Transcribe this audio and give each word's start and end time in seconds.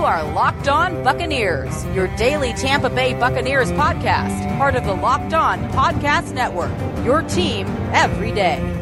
You 0.00 0.06
are 0.06 0.24
Locked 0.32 0.66
On 0.66 1.04
Buccaneers, 1.04 1.84
your 1.94 2.06
daily 2.16 2.54
Tampa 2.54 2.88
Bay 2.88 3.12
Buccaneers 3.12 3.70
podcast, 3.72 4.56
part 4.56 4.74
of 4.74 4.86
the 4.86 4.94
Locked 4.94 5.34
On 5.34 5.58
Podcast 5.72 6.32
Network. 6.32 6.72
Your 7.04 7.20
team 7.20 7.66
every 7.92 8.32
day. 8.32 8.79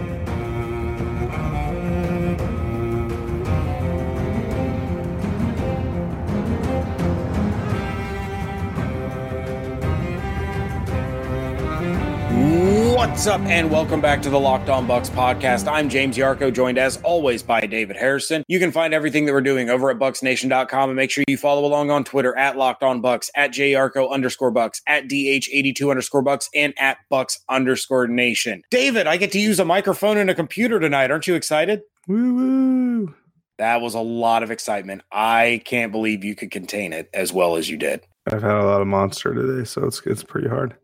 What's 13.08 13.26
up, 13.26 13.40
and 13.40 13.68
welcome 13.68 14.00
back 14.00 14.22
to 14.22 14.30
the 14.30 14.38
Locked 14.38 14.68
On 14.68 14.86
Bucs 14.86 15.10
podcast. 15.10 15.66
I'm 15.66 15.88
James 15.88 16.16
Yarcho, 16.16 16.52
joined 16.52 16.78
as 16.78 16.98
always 16.98 17.42
by 17.42 17.62
David 17.62 17.96
Harrison. 17.96 18.44
You 18.46 18.60
can 18.60 18.70
find 18.70 18.94
everything 18.94 19.24
that 19.24 19.32
we're 19.32 19.40
doing 19.40 19.70
over 19.70 19.90
at 19.90 19.98
BucsNation.com, 19.98 20.90
and 20.90 20.96
make 20.96 21.10
sure 21.10 21.24
you 21.26 21.36
follow 21.36 21.64
along 21.64 21.90
on 21.90 22.04
Twitter 22.04 22.36
at 22.36 22.56
Locked 22.56 22.84
On 22.84 23.02
Bucs, 23.02 23.28
at 23.34 23.50
JYarcho 23.50 24.12
underscore 24.12 24.52
Bucs, 24.52 24.82
at 24.86 25.08
DH82 25.08 25.90
underscore 25.90 26.22
Bucs, 26.22 26.48
and 26.54 26.74
at 26.78 26.98
Bucs 27.10 27.38
underscore 27.48 28.06
Nation. 28.06 28.62
David, 28.70 29.08
I 29.08 29.16
get 29.16 29.32
to 29.32 29.40
use 29.40 29.58
a 29.58 29.64
microphone 29.64 30.16
and 30.16 30.30
a 30.30 30.34
computer 30.34 30.78
tonight. 30.78 31.10
Aren't 31.10 31.26
you 31.26 31.34
excited? 31.34 31.80
Woo 32.06 32.34
woo! 32.34 33.14
That 33.56 33.80
was 33.80 33.94
a 33.94 34.00
lot 34.00 34.44
of 34.44 34.52
excitement. 34.52 35.02
I 35.10 35.60
can't 35.64 35.90
believe 35.90 36.22
you 36.22 36.36
could 36.36 36.52
contain 36.52 36.92
it 36.92 37.10
as 37.12 37.32
well 37.32 37.56
as 37.56 37.68
you 37.68 37.78
did. 37.78 38.06
I've 38.30 38.42
had 38.42 38.52
a 38.52 38.64
lot 38.64 38.80
of 38.80 38.86
monster 38.86 39.34
today, 39.34 39.64
so 39.64 39.86
it's 39.86 40.00
it's 40.06 40.22
pretty 40.22 40.48
hard. 40.48 40.76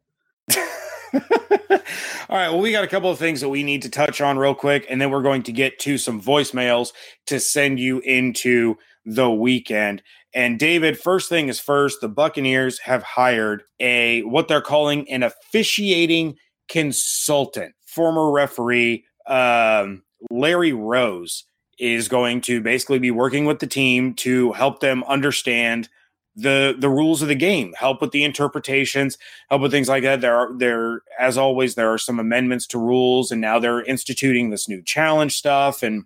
All 1.70 2.38
right. 2.38 2.48
Well, 2.48 2.60
we 2.60 2.72
got 2.72 2.84
a 2.84 2.88
couple 2.88 3.10
of 3.10 3.18
things 3.18 3.40
that 3.40 3.48
we 3.48 3.62
need 3.62 3.82
to 3.82 3.90
touch 3.90 4.20
on 4.20 4.38
real 4.38 4.54
quick, 4.54 4.86
and 4.88 5.00
then 5.00 5.10
we're 5.10 5.22
going 5.22 5.42
to 5.44 5.52
get 5.52 5.78
to 5.80 5.98
some 5.98 6.20
voicemails 6.20 6.92
to 7.26 7.38
send 7.38 7.78
you 7.78 8.00
into 8.00 8.76
the 9.04 9.30
weekend. 9.30 10.02
And 10.34 10.58
David, 10.58 10.98
first 10.98 11.28
thing 11.28 11.48
is 11.48 11.60
first, 11.60 12.00
the 12.00 12.08
Buccaneers 12.08 12.80
have 12.80 13.02
hired 13.02 13.62
a 13.78 14.22
what 14.22 14.48
they're 14.48 14.60
calling 14.60 15.08
an 15.10 15.22
officiating 15.22 16.36
consultant. 16.68 17.74
Former 17.86 18.32
referee 18.32 19.04
um, 19.26 20.02
Larry 20.30 20.72
Rose 20.72 21.44
is 21.78 22.08
going 22.08 22.40
to 22.42 22.60
basically 22.60 22.98
be 22.98 23.10
working 23.10 23.44
with 23.44 23.60
the 23.60 23.66
team 23.66 24.14
to 24.14 24.52
help 24.52 24.80
them 24.80 25.04
understand 25.04 25.88
the 26.36 26.74
the 26.78 26.88
rules 26.88 27.22
of 27.22 27.28
the 27.28 27.34
game, 27.34 27.72
help 27.78 28.00
with 28.00 28.10
the 28.10 28.24
interpretations, 28.24 29.16
help 29.50 29.62
with 29.62 29.70
things 29.70 29.88
like 29.88 30.02
that. 30.02 30.20
There 30.20 30.34
are 30.34 30.56
there 30.56 31.02
as 31.18 31.38
always 31.38 31.74
there 31.74 31.92
are 31.92 31.98
some 31.98 32.18
amendments 32.18 32.66
to 32.68 32.78
rules, 32.78 33.30
and 33.30 33.40
now 33.40 33.58
they're 33.58 33.82
instituting 33.82 34.50
this 34.50 34.68
new 34.68 34.82
challenge 34.82 35.36
stuff. 35.36 35.82
And 35.82 36.04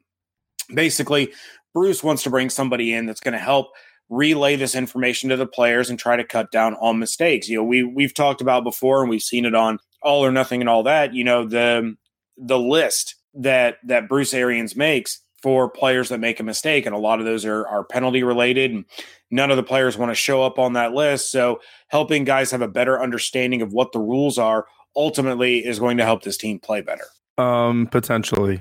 basically, 0.74 1.32
Bruce 1.74 2.02
wants 2.02 2.22
to 2.24 2.30
bring 2.30 2.50
somebody 2.50 2.92
in 2.92 3.06
that's 3.06 3.20
going 3.20 3.32
to 3.32 3.38
help 3.38 3.68
relay 4.10 4.56
this 4.56 4.74
information 4.74 5.30
to 5.30 5.36
the 5.36 5.46
players 5.46 5.90
and 5.90 5.98
try 5.98 6.16
to 6.16 6.24
cut 6.24 6.50
down 6.50 6.74
on 6.76 6.98
mistakes. 6.98 7.48
You 7.48 7.58
know, 7.58 7.64
we 7.64 7.82
we've 7.82 8.14
talked 8.14 8.40
about 8.40 8.64
before, 8.64 9.00
and 9.00 9.10
we've 9.10 9.22
seen 9.22 9.46
it 9.46 9.54
on 9.54 9.78
All 10.02 10.24
or 10.24 10.32
Nothing 10.32 10.60
and 10.60 10.68
all 10.68 10.82
that. 10.82 11.14
You 11.14 11.24
know, 11.24 11.46
the 11.46 11.96
the 12.36 12.58
list 12.58 13.16
that 13.34 13.76
that 13.84 14.08
Bruce 14.08 14.34
Arians 14.34 14.76
makes 14.76 15.20
for 15.42 15.70
players 15.70 16.08
that 16.08 16.18
make 16.20 16.40
a 16.40 16.44
mistake, 16.44 16.86
and 16.86 16.94
a 16.94 16.98
lot 16.98 17.20
of 17.20 17.24
those 17.24 17.44
are 17.44 17.66
are 17.66 17.84
penalty 17.84 18.22
related. 18.22 18.72
And 18.72 18.84
none 19.30 19.50
of 19.50 19.56
the 19.56 19.62
players 19.62 19.96
want 19.96 20.10
to 20.10 20.14
show 20.14 20.42
up 20.42 20.58
on 20.58 20.72
that 20.74 20.92
list. 20.92 21.30
So 21.30 21.60
helping 21.88 22.24
guys 22.24 22.50
have 22.50 22.62
a 22.62 22.68
better 22.68 23.00
understanding 23.00 23.62
of 23.62 23.72
what 23.72 23.92
the 23.92 24.00
rules 24.00 24.38
are 24.38 24.66
ultimately 24.96 25.64
is 25.64 25.78
going 25.78 25.96
to 25.98 26.04
help 26.04 26.22
this 26.22 26.36
team 26.36 26.58
play 26.58 26.80
better. 26.80 27.04
Um, 27.36 27.86
potentially, 27.86 28.60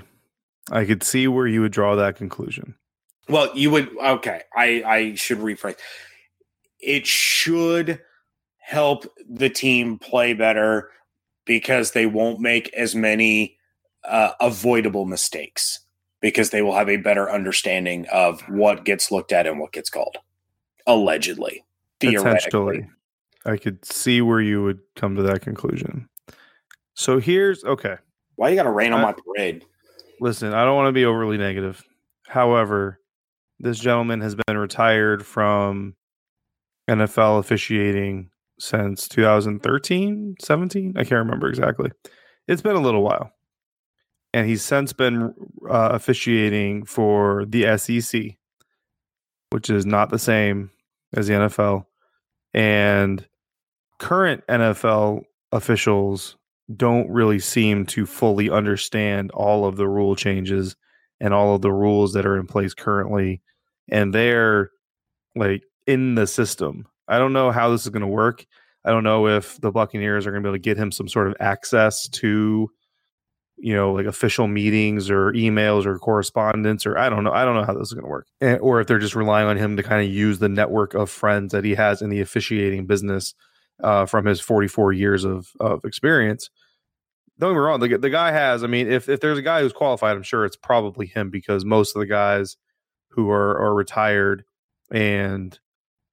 I 0.70 0.84
could 0.84 1.02
see 1.02 1.26
where 1.26 1.46
you 1.46 1.60
would 1.62 1.72
draw 1.72 1.96
that 1.96 2.16
conclusion. 2.16 2.74
Well, 3.28 3.50
you 3.56 3.70
would. 3.70 3.90
Okay, 3.98 4.42
I 4.54 4.82
I 4.86 5.14
should 5.14 5.38
rephrase. 5.38 5.76
It 6.80 7.06
should 7.06 8.00
help 8.58 9.06
the 9.28 9.50
team 9.50 9.98
play 9.98 10.34
better 10.34 10.90
because 11.44 11.92
they 11.92 12.06
won't 12.06 12.38
make 12.38 12.72
as 12.74 12.94
many 12.94 13.56
uh, 14.04 14.32
avoidable 14.40 15.06
mistakes 15.06 15.80
because 16.20 16.50
they 16.50 16.62
will 16.62 16.74
have 16.74 16.88
a 16.88 16.96
better 16.96 17.30
understanding 17.30 18.06
of 18.12 18.40
what 18.42 18.84
gets 18.84 19.10
looked 19.10 19.32
at 19.32 19.46
and 19.46 19.58
what 19.58 19.72
gets 19.72 19.90
called. 19.90 20.18
Allegedly. 20.86 21.64
Theoretically. 22.00 22.88
I 23.44 23.56
could 23.56 23.84
see 23.84 24.20
where 24.20 24.40
you 24.40 24.62
would 24.62 24.80
come 24.96 25.16
to 25.16 25.22
that 25.22 25.42
conclusion. 25.42 26.08
So 26.94 27.18
here's 27.18 27.64
okay. 27.64 27.96
Why 28.36 28.50
you 28.50 28.56
gotta 28.56 28.70
rain 28.70 28.92
on 28.92 29.00
my 29.00 29.12
parade? 29.12 29.64
Listen 30.20 30.52
i 30.52 30.64
don't 30.64 30.76
want 30.76 30.88
to 30.88 30.92
be 30.92 31.04
overly 31.04 31.38
negative. 31.38 31.82
However 32.26 33.00
this 33.60 33.78
gentleman 33.78 34.20
has 34.20 34.34
been 34.34 34.56
retired 34.56 35.24
from 35.26 35.94
nfl 36.88 37.40
officiating 37.40 38.30
since 38.60 39.08
2013 39.08 40.36
17 40.40 40.94
i 40.96 41.00
can't 41.00 41.12
remember 41.12 41.48
exactly. 41.48 41.90
It's 42.46 42.62
been 42.62 42.76
a 42.76 42.80
little 42.80 43.02
while 43.02 43.30
and 44.32 44.46
he's 44.46 44.62
since 44.62 44.92
been 44.92 45.34
uh, 45.68 45.90
officiating 45.92 46.84
for 46.84 47.44
the 47.46 47.76
sec 47.78 48.36
which 49.50 49.70
is 49.70 49.86
not 49.86 50.10
the 50.10 50.18
same 50.18 50.70
as 51.14 51.26
the 51.26 51.34
NFL. 51.34 51.86
And 52.52 53.26
current 53.98 54.44
NFL 54.48 55.22
officials 55.52 56.36
don't 56.74 57.08
really 57.10 57.38
seem 57.38 57.86
to 57.86 58.04
fully 58.04 58.50
understand 58.50 59.30
all 59.32 59.64
of 59.64 59.76
the 59.76 59.88
rule 59.88 60.14
changes 60.14 60.76
and 61.20 61.32
all 61.32 61.54
of 61.54 61.62
the 61.62 61.72
rules 61.72 62.12
that 62.12 62.26
are 62.26 62.36
in 62.36 62.46
place 62.46 62.74
currently. 62.74 63.40
And 63.90 64.14
they're 64.14 64.70
like 65.34 65.62
in 65.86 66.14
the 66.14 66.26
system. 66.26 66.86
I 67.08 67.18
don't 67.18 67.32
know 67.32 67.50
how 67.50 67.70
this 67.70 67.84
is 67.84 67.88
going 67.88 68.02
to 68.02 68.06
work. 68.06 68.44
I 68.84 68.90
don't 68.90 69.04
know 69.04 69.28
if 69.28 69.58
the 69.60 69.72
Buccaneers 69.72 70.26
are 70.26 70.30
going 70.30 70.42
to 70.42 70.46
be 70.46 70.50
able 70.50 70.56
to 70.56 70.62
get 70.62 70.76
him 70.76 70.92
some 70.92 71.08
sort 71.08 71.26
of 71.26 71.34
access 71.40 72.06
to 72.08 72.70
you 73.60 73.74
know, 73.74 73.92
like 73.92 74.06
official 74.06 74.46
meetings 74.46 75.10
or 75.10 75.32
emails 75.32 75.86
or 75.86 75.98
correspondence, 75.98 76.86
or 76.86 76.96
I 76.96 77.08
don't 77.08 77.24
know. 77.24 77.32
I 77.32 77.44
don't 77.44 77.56
know 77.56 77.64
how 77.64 77.74
this 77.74 77.88
is 77.88 77.94
going 77.94 78.04
to 78.04 78.10
work. 78.10 78.26
And, 78.40 78.56
eh, 78.56 78.58
or 78.58 78.80
if 78.80 78.86
they're 78.86 78.98
just 78.98 79.14
relying 79.14 79.48
on 79.48 79.56
him 79.56 79.76
to 79.76 79.82
kind 79.82 80.04
of 80.04 80.12
use 80.12 80.38
the 80.38 80.48
network 80.48 80.94
of 80.94 81.10
friends 81.10 81.52
that 81.52 81.64
he 81.64 81.74
has 81.74 82.02
in 82.02 82.10
the 82.10 82.20
officiating 82.20 82.86
business 82.86 83.34
uh, 83.82 84.06
from 84.06 84.26
his 84.26 84.40
44 84.40 84.92
years 84.92 85.24
of, 85.24 85.50
of 85.60 85.84
experience. 85.84 86.50
Don't 87.38 87.50
get 87.50 87.54
me 87.54 87.60
wrong. 87.60 87.80
The, 87.80 87.96
the 87.96 88.10
guy 88.10 88.32
has, 88.32 88.64
I 88.64 88.66
mean, 88.66 88.90
if, 88.90 89.08
if 89.08 89.20
there's 89.20 89.38
a 89.38 89.42
guy 89.42 89.60
who's 89.60 89.72
qualified, 89.72 90.16
I'm 90.16 90.22
sure 90.22 90.44
it's 90.44 90.56
probably 90.56 91.06
him 91.06 91.30
because 91.30 91.64
most 91.64 91.94
of 91.94 92.00
the 92.00 92.06
guys 92.06 92.56
who 93.10 93.30
are, 93.30 93.56
are 93.58 93.74
retired 93.74 94.44
and 94.90 95.58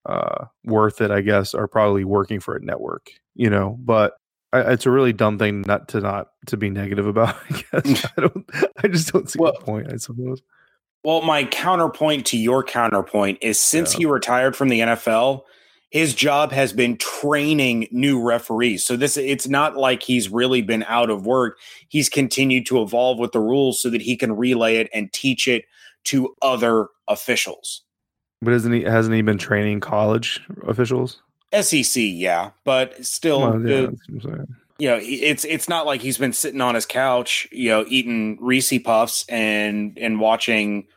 uh, 0.06 0.46
worth 0.64 1.02
it, 1.02 1.10
I 1.10 1.22
guess, 1.22 1.54
are 1.54 1.68
probably 1.68 2.04
working 2.04 2.40
for 2.40 2.56
a 2.56 2.64
network, 2.64 3.10
you 3.34 3.50
know, 3.50 3.78
but 3.80 4.14
I, 4.54 4.74
it's 4.74 4.86
a 4.86 4.92
really 4.92 5.14
dumb 5.14 5.38
thing 5.38 5.62
not 5.62 5.90
to 5.90 6.02
not 6.02 6.30
to 6.48 6.58
be 6.58 6.70
negative 6.70 7.08
about. 7.08 7.36
I 7.50 7.54
guess 7.54 7.66
mm. 7.84 8.12
I 8.18 8.22
don't. 8.22 8.50
I 8.84 8.88
just 8.88 9.12
don't 9.12 9.30
see 9.30 9.40
well, 9.40 9.54
the 9.54 9.66
point. 9.66 9.92
I 9.92 9.98
suppose. 9.98 10.42
Well, 11.04 11.22
my 11.22 11.44
counterpoint 11.44 12.26
to 12.28 12.38
your 12.38 12.64
counterpoint 12.64 13.38
is 13.42 13.60
since 13.60 13.94
yeah. 13.94 14.00
he 14.00 14.06
retired 14.08 14.56
from 14.56 14.70
the 14.70 14.80
NFL, 14.80 15.44
his 15.92 16.16
job 16.16 16.52
has 16.52 16.74
been 16.74 16.98
training 16.98 17.88
new 17.92 18.22
referees. 18.22 18.84
So 18.84 18.98
this 18.98 19.16
it's 19.16 19.48
not 19.48 19.78
like 19.78 20.04
he's 20.04 20.30
really 20.30 20.62
been 20.62 20.84
out 20.88 21.10
of 21.10 21.26
work. 21.26 21.58
He's 21.90 22.10
continued 22.10 22.66
to 22.68 22.82
evolve 22.82 23.20
with 23.20 23.34
the 23.34 23.40
rules 23.40 23.80
so 23.82 23.90
that 23.92 24.02
he 24.02 24.18
can 24.18 24.36
relay 24.36 24.78
it 24.78 24.90
and 24.94 25.14
teach 25.14 25.48
it 25.48 25.66
to 26.06 26.36
other 26.42 26.88
officials. 27.08 27.84
But 28.42 28.54
isn't 28.56 28.74
he 28.74 28.82
hasn't 28.82 29.16
he 29.16 29.22
been 29.22 29.38
training 29.38 29.80
college 29.80 30.42
officials? 30.68 31.22
SEC, 31.64 32.02
yeah, 32.04 32.52
but 32.64 33.06
still, 33.06 33.42
well, 33.42 33.62
yeah, 33.62 33.88
the, 33.88 34.48
you 34.78 34.90
know, 34.90 35.00
it's 35.02 35.46
it's 35.46 35.70
not 35.70 35.86
like 35.86 36.02
he's 36.02 36.18
been 36.18 36.34
sitting 36.34 36.62
on 36.62 36.76
his 36.76 36.86
couch, 36.86 37.48
you 37.52 37.70
know, 37.70 37.86
eating 37.88 38.38
Reese 38.42 38.78
Puffs 38.84 39.26
and 39.30 39.98
and 39.98 40.20
watching 40.20 40.88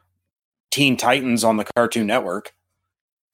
Teen 0.70 0.96
Titans 0.96 1.44
on 1.44 1.56
the 1.56 1.64
Cartoon 1.76 2.06
Network. 2.06 2.54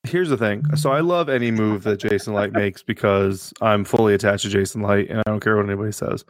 Here's 0.06 0.28
the 0.28 0.36
thing. 0.36 0.62
So 0.76 0.92
I 0.92 1.00
love 1.00 1.30
any 1.30 1.50
move 1.50 1.82
that 1.84 1.98
Jason 1.98 2.34
Licht 2.34 2.52
makes 2.54 2.82
because 2.82 3.54
I'm 3.62 3.84
fully 3.84 4.12
attached 4.12 4.42
to 4.42 4.50
Jason 4.50 4.82
Licht, 4.82 5.10
and 5.10 5.20
I 5.20 5.22
don't 5.24 5.40
care 5.40 5.56
what 5.56 5.64
anybody 5.64 5.92
says. 5.92 6.24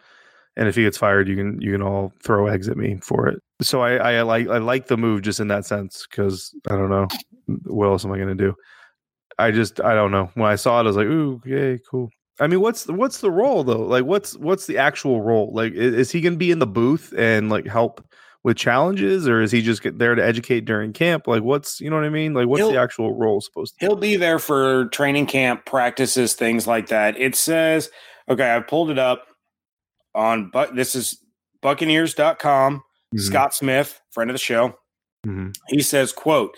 And 0.57 0.69
if 0.69 0.77
he 0.77 0.83
gets 0.83 0.97
fired, 0.97 1.29
you 1.29 1.35
can 1.35 1.61
you 1.61 1.73
can 1.73 1.83
all 1.83 2.13
throw 2.23 2.47
eggs 2.47 2.69
at 2.69 2.77
me 2.77 3.01
for 3.03 3.27
it. 3.27 3.43
So 3.61 3.81
I, 3.81 3.97
I 3.97 4.23
like 4.23 4.47
I 4.49 4.59
like 4.59 4.87
the 4.87 4.97
move 4.97 5.23
just 5.23 5.41
in 5.41 5.49
that 5.49 5.67
sense 5.67 6.07
because 6.09 6.55
I 6.71 6.77
don't 6.77 6.91
know 6.91 7.09
what 7.65 7.87
else 7.87 8.05
am 8.05 8.13
I 8.13 8.17
going 8.17 8.29
to 8.29 8.35
do. 8.37 8.55
I 9.39 9.51
just 9.51 9.81
I 9.81 9.95
don't 9.95 10.11
know. 10.11 10.31
When 10.35 10.51
I 10.51 10.57
saw 10.57 10.79
it, 10.81 10.85
I 10.85 10.87
was 10.87 10.97
like, 10.97 11.07
"Ooh, 11.07 11.41
yay, 11.45 11.79
cool." 11.91 12.11
I 12.41 12.47
mean, 12.47 12.61
what's 12.61 12.87
what's 12.89 13.21
the 13.21 13.31
role 13.31 13.63
though? 13.65 13.83
Like, 13.83 14.05
what's 14.05 14.37
what's 14.39 14.67
the 14.67 14.79
actual 14.79 15.23
role? 15.23 15.53
Like, 15.53 15.73
is, 15.73 15.95
is 15.95 16.11
he 16.11 16.21
going 16.21 16.35
to 16.35 16.39
be 16.39 16.51
in 16.51 16.59
the 16.59 16.67
booth 16.67 17.15
and 17.17 17.49
like 17.49 17.67
help 17.67 18.05
with 18.43 18.57
challenges, 18.57 19.29
or 19.29 19.41
is 19.41 19.53
he 19.53 19.63
just 19.63 19.83
get 19.83 19.99
there 19.99 20.15
to 20.15 20.25
educate 20.25 20.65
during 20.65 20.93
camp? 20.93 21.27
Like, 21.27 21.43
what's 21.43 21.81
you 21.81 21.91
know 21.91 21.97
what 21.97 22.05
I 22.05 22.11
mean? 22.11 22.35
Like, 22.35 22.49
what's 22.49 22.61
he'll, 22.61 22.73
the 22.73 22.81
actual 22.81 23.15
role 23.15 23.41
supposed 23.41 23.79
to? 23.79 23.87
He'll 23.87 23.97
be 23.97 24.17
there 24.17 24.39
for 24.39 24.87
training 24.87 25.27
camp 25.27 25.65
practices, 25.65 26.35
things 26.35 26.67
like 26.67 26.89
that. 26.89 27.19
It 27.19 27.37
says, 27.37 27.91
okay, 28.29 28.55
I 28.55 28.61
pulled 28.61 28.91
it 28.91 28.99
up 28.99 29.27
on, 30.15 30.51
but 30.53 30.75
this 30.75 30.95
is 30.95 31.19
Buccaneers.com. 31.63 32.77
Mm-hmm. 32.77 33.19
Scott 33.19 33.55
Smith, 33.55 34.01
friend 34.11 34.29
of 34.29 34.35
the 34.35 34.39
show, 34.39 34.71
mm-hmm. 35.27 35.51
he 35.69 35.83
says, 35.83 36.13
"quote." 36.13 36.57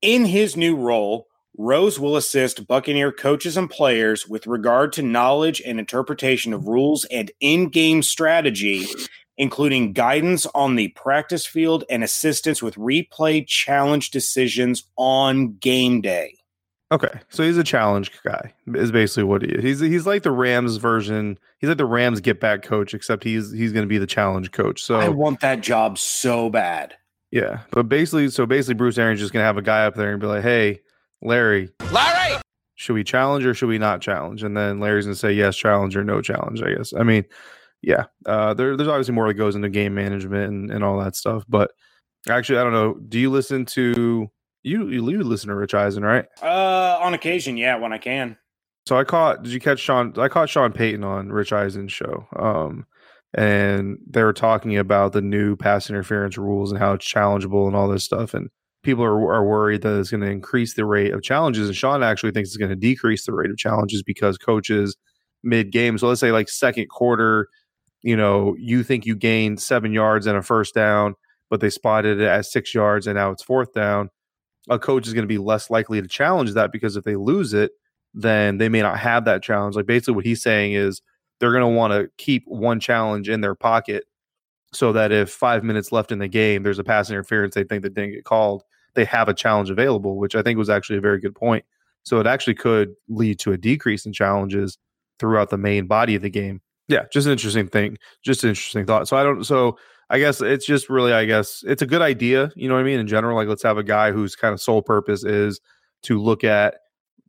In 0.00 0.24
his 0.26 0.56
new 0.56 0.76
role, 0.76 1.26
Rose 1.60 1.98
will 1.98 2.16
assist 2.16 2.68
Buccaneer 2.68 3.10
coaches 3.10 3.56
and 3.56 3.68
players 3.68 4.28
with 4.28 4.46
regard 4.46 4.92
to 4.92 5.02
knowledge 5.02 5.60
and 5.66 5.80
interpretation 5.80 6.52
of 6.52 6.68
rules 6.68 7.04
and 7.06 7.32
in 7.40 7.68
game 7.68 8.04
strategy, 8.04 8.86
including 9.36 9.92
guidance 9.92 10.46
on 10.54 10.76
the 10.76 10.88
practice 10.90 11.44
field 11.46 11.82
and 11.90 12.04
assistance 12.04 12.62
with 12.62 12.76
replay 12.76 13.44
challenge 13.44 14.12
decisions 14.12 14.84
on 14.96 15.56
game 15.56 16.00
day. 16.00 16.38
Okay, 16.92 17.20
so 17.28 17.42
he's 17.42 17.58
a 17.58 17.64
challenge 17.64 18.12
guy. 18.22 18.54
Is 18.68 18.92
basically 18.92 19.24
what 19.24 19.42
he 19.42 19.48
is. 19.48 19.62
He's 19.62 19.80
he's 19.80 20.06
like 20.06 20.22
the 20.22 20.30
Rams 20.30 20.76
version. 20.76 21.38
He's 21.58 21.68
like 21.68 21.76
the 21.76 21.84
Rams 21.84 22.20
get 22.20 22.38
back 22.38 22.62
coach, 22.62 22.94
except 22.94 23.24
he's 23.24 23.50
he's 23.50 23.72
going 23.72 23.82
to 23.82 23.88
be 23.88 23.98
the 23.98 24.06
challenge 24.06 24.52
coach. 24.52 24.80
So 24.80 24.94
I 24.94 25.08
want 25.08 25.40
that 25.40 25.60
job 25.60 25.98
so 25.98 26.48
bad. 26.48 26.94
Yeah, 27.32 27.62
but 27.72 27.90
basically, 27.90 28.30
so 28.30 28.46
basically, 28.46 28.74
Bruce 28.74 28.96
Arians 28.96 29.20
just 29.20 29.34
going 29.34 29.42
to 29.42 29.46
have 29.46 29.58
a 29.58 29.62
guy 29.62 29.84
up 29.84 29.96
there 29.96 30.12
and 30.12 30.20
be 30.20 30.28
like, 30.28 30.42
"Hey, 30.42 30.80
Larry, 31.22 31.70
Larry, 31.92 32.40
should 32.74 32.94
we 32.94 33.04
challenge 33.04 33.44
or 33.44 33.54
should 33.54 33.68
we 33.68 33.78
not 33.78 34.00
challenge?" 34.00 34.42
And 34.42 34.56
then 34.56 34.80
Larry's 34.80 35.06
going 35.06 35.14
to 35.14 35.18
say 35.18 35.32
yes, 35.32 35.56
challenge 35.56 35.96
or 35.96 36.04
no 36.04 36.20
challenge. 36.20 36.62
I 36.62 36.74
guess. 36.74 36.92
I 36.94 37.02
mean, 37.02 37.24
yeah, 37.82 38.04
uh, 38.26 38.54
there, 38.54 38.76
there's 38.76 38.88
obviously 38.88 39.14
more 39.14 39.28
that 39.28 39.34
goes 39.34 39.56
into 39.56 39.68
game 39.68 39.94
management 39.94 40.50
and, 40.50 40.70
and 40.70 40.84
all 40.84 40.98
that 41.00 41.16
stuff. 41.16 41.44
But 41.48 41.70
actually, 42.28 42.58
I 42.58 42.64
don't 42.64 42.72
know. 42.72 42.94
Do 42.94 43.18
you 43.18 43.30
listen 43.30 43.64
to 43.66 44.30
you 44.62 44.88
you 44.88 45.02
listen 45.02 45.48
to 45.48 45.54
Rich 45.54 45.74
Eisen, 45.74 46.04
right? 46.04 46.26
Uh, 46.42 46.98
on 47.00 47.14
occasion, 47.14 47.56
yeah, 47.56 47.76
when 47.76 47.92
I 47.92 47.98
can. 47.98 48.36
So 48.86 48.96
I 48.98 49.04
caught. 49.04 49.42
Did 49.42 49.52
you 49.52 49.60
catch 49.60 49.80
Sean? 49.80 50.14
I 50.18 50.28
caught 50.28 50.48
Sean 50.48 50.72
Payton 50.72 51.04
on 51.04 51.30
Rich 51.30 51.52
Eisen's 51.52 51.92
show. 51.92 52.26
Um, 52.36 52.86
and 53.34 53.98
they 54.08 54.22
were 54.22 54.32
talking 54.32 54.78
about 54.78 55.12
the 55.12 55.20
new 55.20 55.56
pass 55.56 55.90
interference 55.90 56.38
rules 56.38 56.72
and 56.72 56.78
how 56.80 56.94
it's 56.94 57.06
challengeable 57.06 57.66
and 57.66 57.76
all 57.76 57.88
this 57.88 58.04
stuff. 58.04 58.34
And 58.34 58.48
people 58.82 59.04
are, 59.04 59.32
are 59.32 59.44
worried 59.44 59.82
that 59.82 59.98
it's 59.98 60.10
going 60.10 60.20
to 60.22 60.30
increase 60.30 60.74
the 60.74 60.84
rate 60.84 61.12
of 61.12 61.22
challenges. 61.22 61.68
And 61.68 61.76
Sean 61.76 62.02
actually 62.02 62.32
thinks 62.32 62.50
it's 62.50 62.56
going 62.56 62.70
to 62.70 62.76
decrease 62.76 63.26
the 63.26 63.32
rate 63.32 63.50
of 63.50 63.56
challenges 63.56 64.02
because 64.02 64.38
coaches 64.38 64.96
mid 65.42 65.72
game. 65.72 65.98
So 65.98 66.08
let's 66.08 66.20
say 66.20 66.32
like 66.32 66.48
second 66.48 66.88
quarter, 66.88 67.48
you 68.02 68.16
know, 68.16 68.54
you 68.58 68.82
think 68.82 69.06
you 69.06 69.16
gained 69.16 69.60
seven 69.60 69.92
yards 69.92 70.26
and 70.26 70.36
a 70.36 70.42
first 70.42 70.74
down, 70.74 71.14
but 71.50 71.60
they 71.60 71.70
spotted 71.70 72.20
it 72.20 72.26
at 72.26 72.46
six 72.46 72.74
yards 72.74 73.06
and 73.06 73.16
now 73.16 73.30
it's 73.30 73.42
fourth 73.42 73.72
down 73.72 74.10
a 74.68 74.78
coach 74.78 75.06
is 75.06 75.14
going 75.14 75.22
to 75.22 75.28
be 75.28 75.38
less 75.38 75.70
likely 75.70 76.00
to 76.00 76.08
challenge 76.08 76.52
that 76.54 76.72
because 76.72 76.96
if 76.96 77.04
they 77.04 77.16
lose 77.16 77.54
it, 77.54 77.72
then 78.14 78.58
they 78.58 78.68
may 78.68 78.82
not 78.82 78.98
have 78.98 79.24
that 79.24 79.42
challenge. 79.42 79.76
Like 79.76 79.86
basically 79.86 80.14
what 80.14 80.24
he's 80.24 80.42
saying 80.42 80.72
is 80.72 81.00
they're 81.40 81.52
going 81.52 81.62
to 81.62 81.68
want 81.68 81.92
to 81.92 82.10
keep 82.18 82.44
one 82.46 82.80
challenge 82.80 83.28
in 83.28 83.40
their 83.40 83.54
pocket 83.54 84.04
so 84.72 84.92
that 84.92 85.12
if 85.12 85.30
five 85.30 85.64
minutes 85.64 85.92
left 85.92 86.12
in 86.12 86.18
the 86.18 86.28
game, 86.28 86.62
there's 86.62 86.78
a 86.78 86.84
pass 86.84 87.10
interference 87.10 87.54
they 87.54 87.64
think 87.64 87.82
that 87.82 87.94
didn't 87.94 88.12
get 88.12 88.24
called, 88.24 88.62
they 88.98 89.04
have 89.04 89.28
a 89.28 89.34
challenge 89.34 89.70
available, 89.70 90.16
which 90.16 90.34
I 90.34 90.42
think 90.42 90.58
was 90.58 90.68
actually 90.68 90.98
a 90.98 91.00
very 91.00 91.20
good 91.20 91.34
point. 91.34 91.64
So 92.02 92.18
it 92.18 92.26
actually 92.26 92.54
could 92.54 92.94
lead 93.08 93.38
to 93.40 93.52
a 93.52 93.56
decrease 93.56 94.04
in 94.04 94.12
challenges 94.12 94.76
throughout 95.18 95.50
the 95.50 95.56
main 95.56 95.86
body 95.86 96.16
of 96.16 96.22
the 96.22 96.30
game. 96.30 96.60
Yeah, 96.88 97.04
just 97.12 97.26
an 97.26 97.32
interesting 97.32 97.68
thing. 97.68 97.98
Just 98.22 98.42
an 98.42 98.50
interesting 98.50 98.86
thought. 98.86 99.06
So 99.06 99.16
I 99.16 99.22
don't. 99.22 99.44
So 99.44 99.78
I 100.10 100.18
guess 100.18 100.40
it's 100.40 100.66
just 100.66 100.88
really, 100.88 101.12
I 101.12 101.26
guess 101.26 101.62
it's 101.66 101.82
a 101.82 101.86
good 101.86 102.02
idea. 102.02 102.50
You 102.56 102.68
know 102.68 102.74
what 102.74 102.80
I 102.80 102.84
mean? 102.84 102.98
In 102.98 103.06
general, 103.06 103.36
like 103.36 103.46
let's 103.46 103.62
have 103.62 103.78
a 103.78 103.84
guy 103.84 104.10
whose 104.10 104.34
kind 104.34 104.52
of 104.52 104.60
sole 104.60 104.82
purpose 104.82 105.22
is 105.22 105.60
to 106.04 106.18
look 106.20 106.44
at 106.44 106.76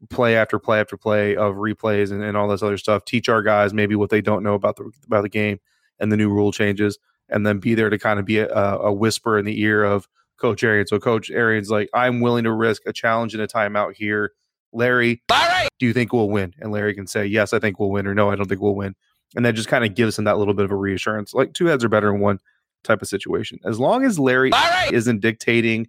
play 0.10 0.38
after 0.38 0.57
play 0.60 0.80
after 0.80 0.98
play 0.98 1.36
of 1.36 1.56
replays 1.56 2.12
and, 2.12 2.24
and 2.24 2.38
all 2.38 2.48
this 2.48 2.63
other 2.63 2.77
stuff. 2.77 3.06
Teach 3.06 3.30
our 3.30 3.42
guys 3.42 3.74
maybe 3.74 3.95
what 3.95 4.10
they 4.10 4.21
don't 4.21 4.44
know 4.44 4.54
about 4.54 4.77
the 4.77 4.89
about 5.06 5.24
the 5.24 5.30
game 5.30 5.60
and 6.00 6.12
the 6.12 6.18
new 6.18 6.30
rule 6.30 6.51
changes, 6.51 6.98
and 7.27 7.45
then 7.45 7.60
be 7.60 7.75
there 7.75 7.89
to 7.89 8.00
kind 8.00 8.19
of 8.19 8.25
be 8.25 8.39
a, 8.39 8.48
a 8.48 8.94
whisper 8.94 9.38
in 9.38 9.45
the 9.45 9.62
ear 9.62 9.83
of 9.83 10.07
Coach 10.39 10.63
Arian. 10.63 10.88
So 10.88 11.00
Coach 11.00 11.30
Arian's 11.30 11.69
like, 11.69 11.89
I'm 11.94 12.21
willing 12.21 12.44
to 12.45 12.51
risk 12.51 12.83
a 12.86 12.94
challenge 12.94 13.33
and 13.33 13.44
a 13.44 13.47
timeout 13.47 13.94
here. 13.95 14.31
Larry, 14.71 15.21
Larry, 15.30 15.68
do 15.80 15.86
you 15.86 15.94
think 15.94 16.13
we'll 16.13 16.30
win? 16.30 16.53
And 16.59 16.71
Larry 16.71 16.94
can 16.94 17.07
say, 17.07 17.25
Yes, 17.25 17.53
I 17.53 17.59
think 17.59 17.80
we'll 17.80 17.89
win, 17.89 18.06
or 18.06 18.13
No, 18.13 18.30
I 18.30 18.36
don't 18.36 18.47
think 18.47 18.62
we'll 18.62 18.75
win. 18.75 18.95
And 19.36 19.45
that 19.45 19.56
just 19.56 19.68
kind 19.68 19.83
of 19.86 19.95
gives 19.95 20.18
him 20.18 20.25
that 20.25 20.38
little 20.38 20.53
bit 20.53 20.65
of 20.65 20.71
a 20.71 20.75
reassurance. 20.75 21.33
Like 21.33 21.53
two 21.53 21.65
heads 21.65 21.83
are 21.83 21.89
better 21.89 22.12
than 22.12 22.19
one 22.19 22.39
type 22.83 23.01
of 23.01 23.07
situation. 23.07 23.59
As 23.63 23.80
long 23.80 24.06
as 24.06 24.19
Larry, 24.19 24.51
Larry! 24.51 24.95
isn't 24.95 25.21
dictating 25.21 25.88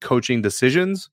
coaching 0.00 0.42
decisions, 0.42 1.10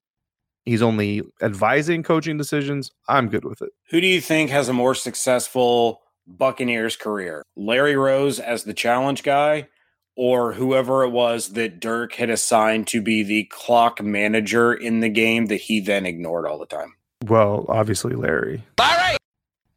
he's 0.66 0.82
only 0.82 1.22
advising 1.42 2.04
coaching 2.04 2.38
decisions, 2.38 2.92
I'm 3.08 3.30
good 3.30 3.46
with 3.46 3.62
it. 3.62 3.70
Who 3.90 4.02
do 4.02 4.08
you 4.08 4.22
think 4.22 4.50
has 4.50 4.70
a 4.70 4.74
more 4.74 4.96
successful 4.96 6.02
Buccaneers 6.26 6.96
career? 6.96 7.44
Larry 7.56 7.96
Rose 7.96 8.40
as 8.40 8.64
the 8.64 8.74
challenge 8.74 9.24
guy 9.24 9.68
or 10.16 10.54
whoever 10.54 11.04
it 11.04 11.10
was 11.10 11.54
that 11.54 11.80
Dirk 11.80 12.14
had 12.14 12.30
assigned 12.30 12.88
to 12.88 13.02
be 13.02 13.24
the 13.24 13.46
clock 13.46 14.02
manager 14.02 14.74
in 14.74 15.00
the 15.00 15.10
game 15.10 15.48
that 15.48 15.62
he 15.62 15.80
then 15.80 16.06
ignored 16.06 16.46
all 16.46 16.60
the 16.60 16.66
time? 16.66 16.96
Well, 17.26 17.66
obviously 17.68 18.16
Larry. 18.16 18.64
Larry! 18.80 19.18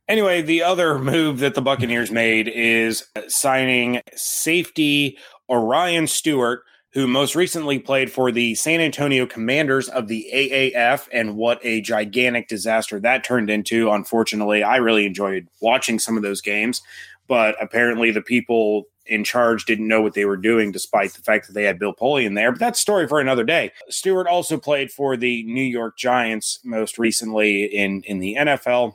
Anyway, 0.08 0.42
the 0.42 0.62
other 0.62 0.98
move 0.98 1.40
that 1.40 1.54
the 1.54 1.62
Buccaneers 1.62 2.10
made 2.10 2.48
is 2.48 3.06
signing 3.28 4.00
safety 4.14 5.18
Orion 5.48 6.06
Stewart, 6.06 6.62
who 6.92 7.06
most 7.06 7.34
recently 7.34 7.78
played 7.78 8.10
for 8.10 8.30
the 8.30 8.54
San 8.54 8.80
Antonio 8.80 9.26
Commanders 9.26 9.88
of 9.88 10.08
the 10.08 10.28
AAF, 10.32 11.08
and 11.12 11.36
what 11.36 11.58
a 11.62 11.80
gigantic 11.80 12.48
disaster 12.48 13.00
that 13.00 13.24
turned 13.24 13.50
into. 13.50 13.90
Unfortunately, 13.90 14.62
I 14.62 14.76
really 14.76 15.06
enjoyed 15.06 15.48
watching 15.60 15.98
some 15.98 16.16
of 16.16 16.22
those 16.22 16.40
games, 16.40 16.82
but 17.26 17.56
apparently 17.60 18.12
the 18.12 18.22
people 18.22 18.84
in 19.06 19.24
charge 19.24 19.64
didn't 19.64 19.88
know 19.88 20.02
what 20.02 20.14
they 20.14 20.24
were 20.24 20.36
doing, 20.36 20.72
despite 20.72 21.14
the 21.14 21.22
fact 21.22 21.46
that 21.46 21.52
they 21.52 21.64
had 21.64 21.78
Bill 21.78 21.94
Polian 21.94 22.34
there. 22.34 22.52
But 22.52 22.60
that's 22.60 22.80
story 22.80 23.06
for 23.08 23.20
another 23.20 23.44
day. 23.44 23.72
Stewart 23.88 24.26
also 24.26 24.58
played 24.58 24.90
for 24.90 25.16
the 25.16 25.42
New 25.44 25.62
York 25.62 25.96
Giants 25.96 26.58
most 26.64 26.98
recently 26.98 27.64
in 27.64 28.02
in 28.02 28.18
the 28.18 28.36
NFL 28.38 28.94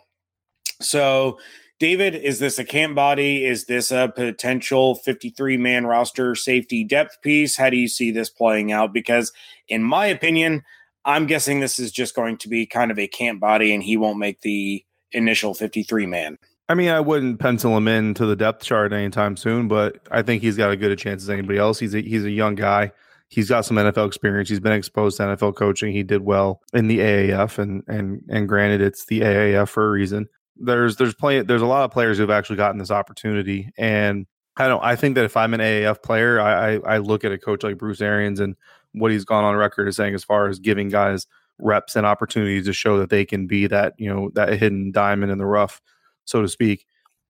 so, 0.81 1.39
David, 1.79 2.15
is 2.15 2.39
this 2.39 2.59
a 2.59 2.65
camp 2.65 2.95
body? 2.95 3.45
Is 3.45 3.65
this 3.65 3.91
a 3.91 4.11
potential 4.15 4.95
53 4.95 5.57
man 5.57 5.85
roster 5.85 6.35
safety 6.35 6.83
depth 6.83 7.21
piece? 7.21 7.57
How 7.57 7.69
do 7.69 7.77
you 7.77 7.87
see 7.87 8.11
this 8.11 8.29
playing 8.29 8.71
out? 8.71 8.93
Because, 8.93 9.31
in 9.67 9.83
my 9.83 10.05
opinion, 10.07 10.63
I'm 11.05 11.25
guessing 11.25 11.59
this 11.59 11.79
is 11.79 11.91
just 11.91 12.15
going 12.15 12.37
to 12.37 12.49
be 12.49 12.65
kind 12.65 12.91
of 12.91 12.99
a 12.99 13.07
camp 13.07 13.39
body 13.39 13.73
and 13.73 13.81
he 13.81 13.97
won't 13.97 14.19
make 14.19 14.41
the 14.41 14.85
initial 15.11 15.53
53 15.53 16.05
man. 16.05 16.37
I 16.71 16.73
mean, 16.73 16.89
I 16.89 16.99
wouldn't 16.99 17.39
pencil 17.39 17.75
him 17.75 17.87
in 17.87 18.13
to 18.15 18.25
the 18.25 18.35
depth 18.35 18.63
chart 18.63 18.93
anytime 18.93 19.35
soon, 19.35 19.67
but 19.67 19.99
I 20.09 20.21
think 20.21 20.41
he's 20.41 20.55
got 20.55 20.71
a 20.71 20.77
good 20.77 20.91
a 20.91 20.95
chance 20.95 21.23
as 21.23 21.29
anybody 21.29 21.59
else. 21.59 21.79
He's 21.79 21.93
a, 21.93 22.01
he's 22.01 22.23
a 22.23 22.31
young 22.31 22.55
guy. 22.55 22.91
He's 23.27 23.49
got 23.49 23.65
some 23.65 23.77
NFL 23.77 24.07
experience. 24.07 24.49
He's 24.49 24.59
been 24.59 24.73
exposed 24.73 25.17
to 25.17 25.23
NFL 25.23 25.55
coaching. 25.55 25.93
He 25.93 26.03
did 26.03 26.21
well 26.21 26.61
in 26.73 26.87
the 26.87 26.99
AAF, 26.99 27.57
and 27.57 27.83
and 27.87 28.21
and 28.29 28.47
granted, 28.47 28.81
it's 28.81 29.05
the 29.05 29.21
AAF 29.21 29.69
for 29.69 29.87
a 29.87 29.91
reason 29.91 30.27
there's 30.61 30.95
there's 30.97 31.13
play 31.13 31.41
there's 31.41 31.61
a 31.61 31.67
lot 31.67 31.83
of 31.83 31.91
players 31.91 32.17
who've 32.17 32.29
actually 32.29 32.57
gotten 32.57 32.77
this 32.77 32.91
opportunity, 32.91 33.71
and 33.77 34.25
I 34.57 34.67
don't. 34.67 34.83
I 34.83 34.95
think 34.95 35.15
that 35.15 35.25
if 35.25 35.35
I'm 35.35 35.53
an 35.53 35.59
AAF 35.59 36.01
player, 36.03 36.39
I, 36.39 36.75
I, 36.75 36.79
I 36.95 36.97
look 36.97 37.23
at 37.23 37.31
a 37.31 37.37
coach 37.37 37.63
like 37.63 37.77
Bruce 37.77 38.01
Arians 38.01 38.39
and 38.39 38.55
what 38.93 39.11
he's 39.11 39.25
gone 39.25 39.43
on 39.43 39.55
record 39.55 39.87
as 39.87 39.95
saying 39.95 40.13
as 40.13 40.23
far 40.23 40.47
as 40.47 40.59
giving 40.59 40.89
guys 40.89 41.27
reps 41.59 41.95
and 41.95 42.05
opportunities 42.05 42.65
to 42.65 42.73
show 42.73 42.99
that 42.99 43.09
they 43.09 43.25
can 43.25 43.47
be 43.47 43.67
that 43.67 43.93
you 43.97 44.13
know 44.13 44.29
that 44.35 44.57
hidden 44.59 44.91
diamond 44.91 45.31
in 45.31 45.37
the 45.37 45.45
rough, 45.45 45.81
so 46.25 46.41
to 46.41 46.47
speak. 46.47 46.85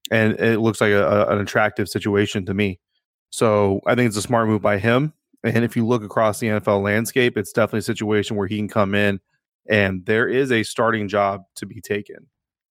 And 0.09 0.33
it 0.39 0.59
looks 0.59 0.81
like 0.81 0.91
a, 0.91 1.07
a, 1.07 1.35
an 1.35 1.39
attractive 1.39 1.87
situation 1.87 2.45
to 2.45 2.53
me. 2.53 2.79
So 3.29 3.79
I 3.85 3.95
think 3.95 4.07
it's 4.07 4.17
a 4.17 4.21
smart 4.21 4.47
move 4.47 4.61
by 4.61 4.77
him. 4.77 5.13
And 5.43 5.63
if 5.63 5.75
you 5.75 5.87
look 5.87 6.03
across 6.03 6.39
the 6.39 6.47
NFL 6.47 6.83
landscape, 6.83 7.37
it's 7.37 7.51
definitely 7.51 7.79
a 7.79 7.83
situation 7.83 8.35
where 8.35 8.47
he 8.47 8.57
can 8.57 8.67
come 8.67 8.93
in 8.93 9.19
and 9.69 10.05
there 10.05 10.27
is 10.27 10.51
a 10.51 10.63
starting 10.63 11.07
job 11.07 11.43
to 11.55 11.65
be 11.65 11.81
taken 11.81 12.27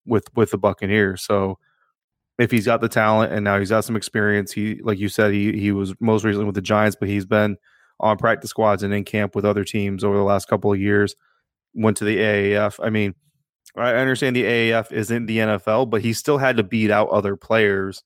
with 0.07 0.25
with 0.35 0.51
the 0.51 0.59
Buccaneers. 0.59 1.23
So 1.23 1.59
if 2.39 2.51
he's 2.51 2.67
got 2.67 2.81
the 2.81 2.89
talent 2.89 3.33
and 3.33 3.45
now 3.45 3.59
he's 3.59 3.71
got 3.71 3.85
some 3.85 3.97
experience, 3.97 4.53
he 4.53 4.81
like 4.83 4.99
you 4.99 5.09
said, 5.09 5.33
he 5.33 5.59
he 5.59 5.73
was 5.73 5.95
most 6.01 6.25
recently 6.25 6.47
with 6.47 6.55
the 6.55 6.63
Giants, 6.63 6.97
but 6.99 7.09
he's 7.09 7.27
been 7.27 7.57
on 8.01 8.17
practice 8.17 8.51
squads 8.51 8.83
and 8.83 8.95
in 8.95 9.05
camp 9.05 9.35
with 9.35 9.45
other 9.45 9.65
teams 9.65 10.05
over 10.05 10.17
the 10.17 10.23
last 10.23 10.49
couple 10.49 10.73
of 10.73 10.81
years. 10.81 11.15
Went 11.75 11.97
to 11.99 12.05
the 12.05 12.17
AAF. 12.17 12.81
I 12.83 12.91
mean, 12.91 13.15
I 13.77 13.95
understand 13.95 14.37
the 14.37 14.45
AAF 14.45 14.93
isn't 14.93 15.27
the 15.27 15.39
NFL, 15.39 15.91
but 15.91 16.03
he 16.03 16.13
still 16.13 16.39
had 16.39 16.57
to 16.57 16.63
beat 16.63 16.91
out 16.91 17.09
other 17.11 17.37
players 17.37 18.03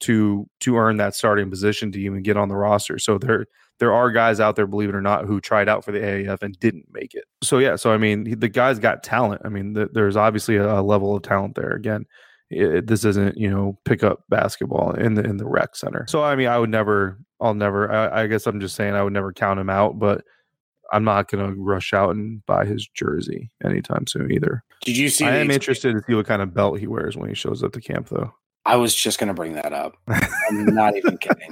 to 0.00 0.48
to 0.60 0.76
earn 0.76 0.96
that 0.96 1.14
starting 1.14 1.50
position 1.50 1.92
to 1.92 2.00
even 2.00 2.22
get 2.22 2.36
on 2.36 2.48
the 2.48 2.56
roster. 2.56 2.98
So 2.98 3.18
there 3.18 3.46
there 3.78 3.92
are 3.92 4.10
guys 4.10 4.40
out 4.40 4.56
there, 4.56 4.66
believe 4.66 4.90
it 4.90 4.94
or 4.94 5.00
not, 5.00 5.24
who 5.24 5.40
tried 5.40 5.68
out 5.68 5.84
for 5.84 5.92
the 5.92 5.98
AAF 5.98 6.42
and 6.42 6.58
didn't 6.60 6.86
make 6.92 7.14
it. 7.14 7.24
So 7.42 7.58
yeah, 7.58 7.76
so 7.76 7.92
I 7.92 7.98
mean, 7.98 8.38
the 8.38 8.48
guy's 8.48 8.78
got 8.78 9.02
talent. 9.02 9.42
I 9.44 9.48
mean, 9.48 9.72
the, 9.72 9.88
there's 9.92 10.16
obviously 10.16 10.56
a, 10.56 10.82
level 10.82 11.16
of 11.16 11.22
talent 11.22 11.54
there. 11.54 11.70
Again, 11.70 12.04
it, 12.50 12.86
this 12.86 13.04
isn't 13.04 13.36
you 13.36 13.50
know 13.50 13.78
pick 13.84 14.02
up 14.02 14.24
basketball 14.28 14.92
in 14.92 15.14
the 15.14 15.24
in 15.24 15.36
the 15.36 15.46
rec 15.46 15.76
center. 15.76 16.06
So 16.08 16.22
I 16.22 16.36
mean, 16.36 16.48
I 16.48 16.58
would 16.58 16.70
never, 16.70 17.18
I'll 17.40 17.54
never. 17.54 17.90
I, 17.90 18.22
I 18.22 18.26
guess 18.26 18.46
I'm 18.46 18.60
just 18.60 18.76
saying 18.76 18.94
I 18.94 19.02
would 19.02 19.12
never 19.12 19.32
count 19.32 19.60
him 19.60 19.70
out, 19.70 19.98
but. 19.98 20.24
I'm 20.92 21.04
not 21.04 21.30
going 21.30 21.46
to 21.46 21.60
rush 21.60 21.92
out 21.92 22.10
and 22.10 22.44
buy 22.46 22.64
his 22.64 22.86
jersey 22.94 23.50
anytime 23.64 24.06
soon 24.06 24.32
either. 24.32 24.64
Did 24.84 24.96
you 24.96 25.08
see? 25.08 25.24
I 25.24 25.36
am 25.36 25.50
interested 25.50 25.92
to 25.92 26.02
see 26.06 26.14
what 26.14 26.26
kind 26.26 26.42
of 26.42 26.54
belt 26.54 26.78
he 26.78 26.86
wears 26.86 27.16
when 27.16 27.28
he 27.28 27.34
shows 27.34 27.62
up 27.62 27.72
to 27.72 27.80
camp, 27.80 28.08
though. 28.08 28.32
I 28.66 28.76
was 28.76 28.94
just 28.94 29.18
going 29.18 29.28
to 29.28 29.34
bring 29.34 29.54
that 29.54 29.72
up. 29.72 29.96
I'm 30.08 30.66
not 30.66 30.96
even 30.96 31.18
kidding. 31.18 31.50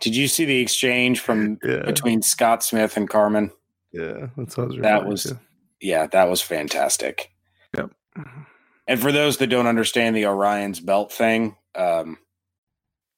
Did 0.00 0.14
you 0.14 0.28
see 0.28 0.44
the 0.44 0.58
exchange 0.58 1.20
from 1.20 1.58
yeah. 1.64 1.82
between 1.84 2.22
Scott 2.22 2.62
Smith 2.62 2.96
and 2.96 3.08
Carmen? 3.08 3.50
Yeah, 3.92 4.28
that's 4.36 4.56
what 4.56 4.80
that 4.82 5.06
was 5.06 5.32
Yeah, 5.80 6.06
that 6.08 6.28
was 6.28 6.42
fantastic. 6.42 7.32
Yep. 7.76 7.90
And 8.86 9.00
for 9.00 9.10
those 9.10 9.38
that 9.38 9.48
don't 9.48 9.66
understand 9.66 10.14
the 10.14 10.26
Orion's 10.26 10.80
belt 10.80 11.12
thing, 11.12 11.56
um, 11.74 12.18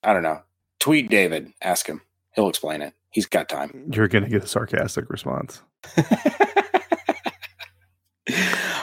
I 0.03 0.13
don't 0.13 0.23
know. 0.23 0.43
Tweet 0.81 1.11
David, 1.11 1.53
ask 1.61 1.87
him. 1.87 2.01
He'll 2.35 2.49
explain 2.49 2.83
it. 2.83 2.95
He's 3.11 3.27
got 3.27 3.49
time. 3.49 3.91
You're 3.93 4.09
going 4.09 4.25
to 4.25 4.31
get 4.31 4.45
a 4.45 4.47
sarcastic 4.47 5.09
response. 5.11 5.63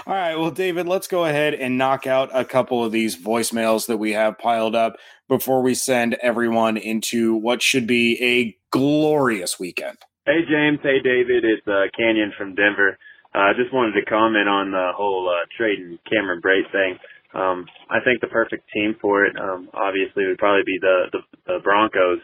All 0.08 0.13
right, 0.13 0.36
well, 0.36 0.51
David, 0.51 0.88
let's 0.88 1.08
go 1.08 1.25
ahead 1.25 1.53
and 1.53 1.77
knock 1.77 2.08
out 2.08 2.29
a 2.34 2.46
couple 2.46 2.84
of 2.84 2.91
these 2.91 3.15
voicemails 3.15 3.88
that 3.88 3.98
we 3.98 4.13
have 4.13 4.38
piled 4.38 4.75
up 4.75 4.98
before 5.27 5.62
we 5.62 5.74
send 5.74 6.15
everyone 6.22 6.77
into 6.77 7.36
what 7.36 7.62
should 7.62 7.88
be 7.88 8.17
a 8.22 8.58
glorious 8.72 9.60
weekend. 9.60 9.98
Hey, 10.25 10.41
James. 10.50 10.79
Hey, 10.82 11.00
David. 11.03 11.44
It's 11.46 11.67
uh, 11.67 11.86
Canyon 11.98 12.34
from 12.38 12.55
Denver. 12.55 12.98
I 13.34 13.51
uh, 13.51 13.53
just 13.53 13.74
wanted 13.74 13.94
to 14.00 14.05
comment 14.05 14.48
on 14.48 14.72
the 14.72 14.91
whole 14.96 15.29
uh, 15.29 15.46
trading 15.58 16.00
Cameron 16.10 16.41
Brate 16.41 16.72
thing. 16.72 16.98
Um, 17.34 17.65
I 17.89 18.00
think 18.00 18.22
the 18.22 18.32
perfect 18.32 18.63
team 18.74 18.96
for 19.01 19.25
it, 19.25 19.36
um, 19.38 19.70
obviously, 19.74 20.25
would 20.25 20.38
probably 20.38 20.63
be 20.65 20.79
the 20.79 21.12
the, 21.12 21.20
the 21.46 21.60
Broncos, 21.62 22.20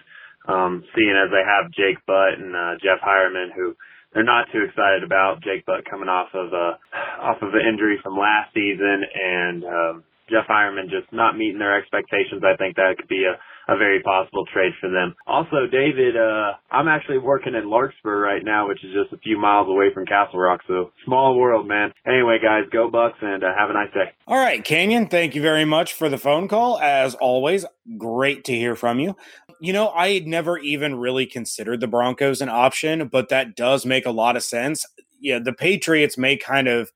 um, 0.48 0.84
seeing 0.96 1.14
as 1.14 1.30
they 1.30 1.44
have 1.44 1.72
Jake 1.72 2.00
Butt 2.06 2.40
and 2.40 2.56
uh, 2.56 2.74
Jeff 2.82 3.02
Heuerman, 3.04 3.54
who 3.56 3.76
they're 4.14 4.24
not 4.24 4.48
too 4.52 4.64
excited 4.68 5.04
about. 5.04 5.44
Jake 5.44 5.66
Butt 5.66 5.86
coming 5.90 6.10
off 6.10 6.30
of 6.34 6.54
a 6.54 6.80
off 7.22 7.42
of 7.42 7.54
an 7.54 7.66
injury 7.68 8.00
from 8.04 8.18
last 8.18 8.54
season, 8.54 9.04
and 9.06 9.64
um, 9.64 10.04
Jeff 10.30 10.48
Heuerman 10.50 10.90
just 10.90 11.12
not 11.12 11.38
meeting 11.38 11.60
their 11.60 11.78
expectations. 11.78 12.44
I 12.44 12.58
think 12.58 12.76
that 12.76 12.96
could 12.98 13.08
be 13.08 13.26
a 13.26 13.38
a 13.68 13.78
very 13.78 14.02
possible 14.02 14.46
trade 14.52 14.74
for 14.80 14.90
them. 14.90 15.16
Also, 15.26 15.68
David, 15.72 16.18
uh, 16.18 16.54
I'm 16.72 16.88
actually 16.88 17.20
working 17.20 17.56
in 17.56 17.70
Larkspur 17.70 18.20
right 18.20 18.44
now, 18.44 18.68
which 18.68 18.84
is 18.84 18.92
just 18.94 19.14
a 19.14 19.18
few 19.18 19.40
miles 19.40 19.68
away 19.70 19.94
from 19.94 20.06
Castle 20.06 20.40
Rock. 20.40 20.62
So 20.68 20.92
small 21.06 21.38
world, 21.40 21.68
man. 21.68 21.94
Anyway, 22.06 22.38
guys, 22.42 22.64
go 22.72 22.90
Bucs 22.90 23.22
and 23.22 23.44
uh, 23.44 23.48
have 23.58 23.70
a 23.70 23.74
nice 23.74 23.94
day. 23.94 24.12
All 24.28 24.38
right, 24.38 24.64
Canyon, 24.64 25.08
thank 25.08 25.36
you 25.36 25.42
very 25.42 25.66
much 25.66 25.94
for 25.94 26.10
the 26.10 26.18
phone 26.18 26.48
call. 26.48 26.80
As 26.80 27.16
always, 27.16 27.66
great 27.98 28.44
to 28.46 28.54
hear 28.54 28.76
from 28.76 29.00
you. 29.00 29.16
You 29.62 29.74
know, 29.74 29.90
I 29.90 30.14
had 30.14 30.26
never 30.26 30.58
even 30.58 30.96
really 30.96 31.28
considered 31.28 31.82
the 31.82 31.88
Broncos 31.88 32.42
an 32.42 32.50
option, 32.50 33.08
but 33.08 33.30
that 33.30 33.56
does 33.56 33.86
make 33.86 34.08
a 34.08 34.12
lot 34.12 34.36
of 34.36 34.42
sense. 34.42 34.84
Yeah, 35.20 35.38
the 35.38 35.54
Patriots 35.54 36.18
may 36.18 36.36
kind 36.36 36.68
of 36.68 36.92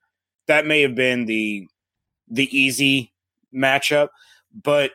that 0.48 0.66
may 0.66 0.82
have 0.82 0.96
been 0.96 1.26
the 1.26 1.68
the 2.28 2.50
easy 2.58 3.14
matchup, 3.54 4.10
but 4.64 4.94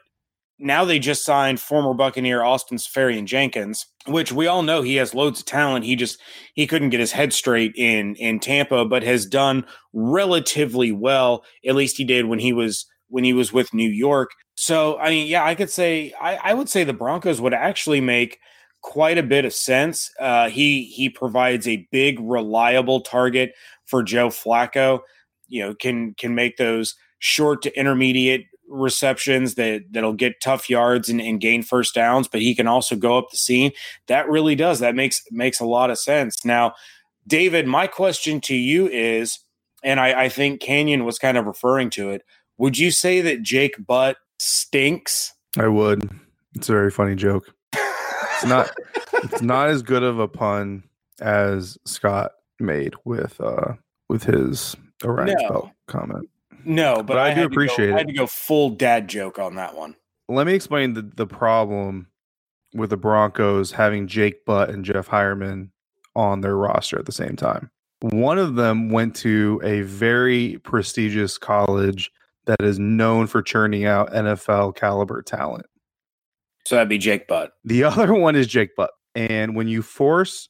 now 0.58 0.84
they 0.84 0.98
just 0.98 1.24
signed 1.24 1.60
former 1.60 1.94
Buccaneer 1.94 2.42
Austin 2.42 2.76
Seferian-Jenkins, 2.76 3.86
which 4.06 4.32
we 4.32 4.48
all 4.48 4.62
know 4.62 4.82
he 4.82 4.96
has 4.96 5.14
loads 5.14 5.40
of 5.40 5.46
talent. 5.46 5.84
He 5.84 5.94
just 5.94 6.20
he 6.54 6.66
couldn't 6.66 6.90
get 6.90 7.00
his 7.00 7.12
head 7.12 7.32
straight 7.32 7.72
in 7.76 8.16
in 8.16 8.40
Tampa, 8.40 8.84
but 8.84 9.04
has 9.04 9.26
done 9.26 9.64
relatively 9.92 10.90
well. 10.90 11.44
At 11.64 11.76
least 11.76 11.98
he 11.98 12.04
did 12.04 12.26
when 12.26 12.40
he 12.40 12.52
was 12.52 12.86
when 13.08 13.22
he 13.22 13.32
was 13.32 13.52
with 13.52 13.72
New 13.72 13.88
York. 13.88 14.30
So 14.60 14.98
I 14.98 15.08
mean, 15.08 15.26
yeah, 15.26 15.42
I 15.42 15.54
could 15.54 15.70
say 15.70 16.12
I, 16.20 16.36
I 16.36 16.52
would 16.52 16.68
say 16.68 16.84
the 16.84 16.92
Broncos 16.92 17.40
would 17.40 17.54
actually 17.54 18.02
make 18.02 18.40
quite 18.82 19.16
a 19.16 19.22
bit 19.22 19.46
of 19.46 19.54
sense. 19.54 20.10
Uh, 20.20 20.50
he 20.50 20.84
he 20.84 21.08
provides 21.08 21.66
a 21.66 21.88
big, 21.90 22.20
reliable 22.20 23.00
target 23.00 23.54
for 23.86 24.02
Joe 24.02 24.28
Flacco. 24.28 25.00
You 25.48 25.62
know, 25.62 25.74
can 25.74 26.12
can 26.12 26.34
make 26.34 26.58
those 26.58 26.94
short 27.20 27.62
to 27.62 27.74
intermediate 27.74 28.48
receptions 28.68 29.54
that 29.54 29.84
that'll 29.92 30.12
get 30.12 30.42
tough 30.42 30.68
yards 30.68 31.08
and, 31.08 31.22
and, 31.22 31.40
gain 31.40 31.62
first 31.62 31.94
downs, 31.94 32.28
but 32.28 32.42
he 32.42 32.54
can 32.54 32.66
also 32.66 32.94
go 32.96 33.16
up 33.16 33.30
the 33.30 33.38
seam. 33.38 33.72
That 34.08 34.28
really 34.28 34.56
does. 34.56 34.78
That 34.80 34.94
makes 34.94 35.22
makes 35.30 35.58
a 35.58 35.64
lot 35.64 35.88
of 35.88 35.98
sense. 35.98 36.44
Now, 36.44 36.74
David, 37.26 37.66
my 37.66 37.86
question 37.86 38.42
to 38.42 38.54
you 38.54 38.88
is, 38.88 39.38
and 39.82 39.98
I, 39.98 40.24
I 40.24 40.28
think 40.28 40.60
Canyon 40.60 41.06
was 41.06 41.18
kind 41.18 41.38
of 41.38 41.46
referring 41.46 41.88
to 41.90 42.10
it. 42.10 42.24
Would 42.58 42.76
you 42.76 42.90
say 42.90 43.22
that 43.22 43.40
Jake 43.40 43.86
Butt 43.86 44.18
stinks? 44.40 45.32
I 45.58 45.68
would. 45.68 46.08
It's 46.54 46.68
a 46.68 46.72
very 46.72 46.90
funny 46.90 47.14
joke. 47.14 47.52
It's 47.72 48.44
not. 48.44 48.70
it's 49.14 49.42
not 49.42 49.68
as 49.68 49.82
good 49.82 50.02
of 50.02 50.18
a 50.18 50.28
pun 50.28 50.82
as 51.20 51.76
Scott 51.84 52.32
made 52.58 52.94
with 53.04 53.40
uh 53.40 53.74
with 54.08 54.24
his 54.24 54.76
Orion 55.04 55.36
no. 55.40 55.48
belt 55.48 55.70
comment. 55.86 56.28
No, 56.64 56.96
but, 56.96 57.06
but 57.06 57.18
I, 57.18 57.30
I, 57.30 57.34
do 57.34 57.44
appreciate 57.44 57.86
go, 57.86 57.92
it. 57.92 57.94
I 57.94 57.98
had 57.98 58.08
to 58.08 58.12
go 58.12 58.26
full 58.26 58.70
dad 58.70 59.08
joke 59.08 59.38
on 59.38 59.54
that 59.54 59.74
one. 59.74 59.96
Let 60.28 60.46
me 60.46 60.54
explain 60.54 60.92
the, 60.92 61.02
the 61.02 61.26
problem 61.26 62.08
with 62.74 62.90
the 62.90 62.96
Broncos 62.96 63.72
having 63.72 64.06
Jake 64.06 64.44
Butt 64.44 64.70
and 64.70 64.84
Jeff 64.84 65.08
Heuerman 65.08 65.70
on 66.14 66.42
their 66.42 66.56
roster 66.56 66.98
at 66.98 67.06
the 67.06 67.12
same 67.12 67.34
time. 67.34 67.70
One 68.00 68.38
of 68.38 68.56
them 68.56 68.90
went 68.90 69.14
to 69.16 69.60
a 69.64 69.82
very 69.82 70.58
prestigious 70.58 71.38
college 71.38 72.10
that 72.50 72.64
is 72.64 72.78
known 72.80 73.28
for 73.28 73.42
churning 73.42 73.84
out 73.84 74.12
NFL 74.12 74.74
caliber 74.74 75.22
talent. 75.22 75.66
So 76.66 76.74
that'd 76.74 76.88
be 76.88 76.98
Jake 76.98 77.28
Butt. 77.28 77.52
The 77.64 77.84
other 77.84 78.12
one 78.12 78.34
is 78.34 78.46
Jake 78.46 78.74
Butt. 78.76 78.90
And 79.14 79.54
when 79.54 79.68
you 79.68 79.82
force 79.82 80.48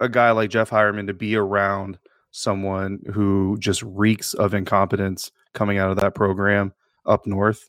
a 0.00 0.08
guy 0.08 0.30
like 0.30 0.50
Jeff 0.50 0.70
Heuerman 0.70 1.06
to 1.06 1.14
be 1.14 1.36
around 1.36 1.98
someone 2.30 3.00
who 3.12 3.56
just 3.58 3.82
reeks 3.82 4.34
of 4.34 4.54
incompetence 4.54 5.30
coming 5.52 5.78
out 5.78 5.90
of 5.90 5.98
that 5.98 6.14
program 6.14 6.72
up 7.06 7.26
north, 7.26 7.68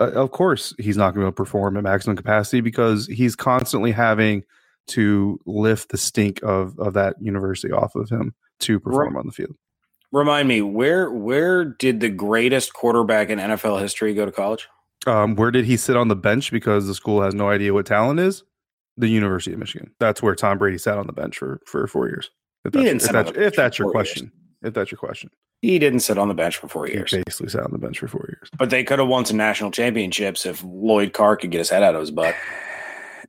uh, 0.00 0.12
of 0.12 0.30
course 0.30 0.74
he's 0.78 0.96
not 0.96 1.14
going 1.14 1.26
to 1.26 1.32
perform 1.32 1.76
at 1.76 1.82
maximum 1.82 2.16
capacity 2.16 2.62
because 2.62 3.06
he's 3.06 3.36
constantly 3.36 3.92
having 3.92 4.42
to 4.88 5.38
lift 5.44 5.90
the 5.90 5.98
stink 5.98 6.40
of 6.42 6.78
of 6.78 6.94
that 6.94 7.16
university 7.20 7.72
off 7.72 7.94
of 7.94 8.08
him 8.08 8.34
to 8.60 8.80
perform 8.80 9.16
on 9.16 9.26
the 9.26 9.32
field. 9.32 9.56
Remind 10.12 10.48
me, 10.48 10.62
where 10.62 11.10
where 11.10 11.64
did 11.64 12.00
the 12.00 12.08
greatest 12.08 12.72
quarterback 12.72 13.28
in 13.28 13.38
NFL 13.38 13.80
history 13.80 14.14
go 14.14 14.24
to 14.24 14.32
college? 14.32 14.68
Um, 15.06 15.34
where 15.36 15.50
did 15.50 15.64
he 15.64 15.76
sit 15.76 15.96
on 15.96 16.08
the 16.08 16.16
bench 16.16 16.50
because 16.50 16.86
the 16.86 16.94
school 16.94 17.22
has 17.22 17.34
no 17.34 17.50
idea 17.50 17.74
what 17.74 17.86
talent 17.86 18.20
is? 18.20 18.42
The 18.96 19.08
University 19.08 19.52
of 19.52 19.58
Michigan. 19.58 19.92
That's 20.00 20.22
where 20.22 20.34
Tom 20.34 20.58
Brady 20.58 20.78
sat 20.78 20.98
on 20.98 21.06
the 21.06 21.12
bench 21.12 21.36
for 21.36 21.60
for 21.66 21.86
four 21.86 22.08
years. 22.08 22.30
If 22.64 22.72
that's, 22.72 23.04
if 23.04 23.12
that's, 23.12 23.30
if 23.36 23.56
that's 23.56 23.78
your 23.78 23.90
question. 23.90 24.24
Years. 24.24 24.32
If 24.62 24.74
that's 24.74 24.90
your 24.90 24.98
question. 24.98 25.30
He 25.62 25.78
didn't 25.78 26.00
sit 26.00 26.18
on 26.18 26.28
the 26.28 26.34
bench 26.34 26.56
for 26.56 26.68
four 26.68 26.88
years. 26.88 27.10
He 27.12 27.22
basically 27.24 27.48
sat 27.48 27.62
on 27.62 27.72
the 27.72 27.78
bench 27.78 27.98
for 27.98 28.08
four 28.08 28.26
years. 28.28 28.50
But 28.58 28.70
they 28.70 28.84
could 28.84 28.98
have 28.98 29.08
won 29.08 29.24
some 29.24 29.36
national 29.36 29.70
championships 29.70 30.44
if 30.44 30.62
Lloyd 30.64 31.12
Carr 31.12 31.36
could 31.36 31.50
get 31.50 31.58
his 31.58 31.70
head 31.70 31.82
out 31.82 31.94
of 31.94 32.00
his 32.00 32.10
butt. 32.10 32.34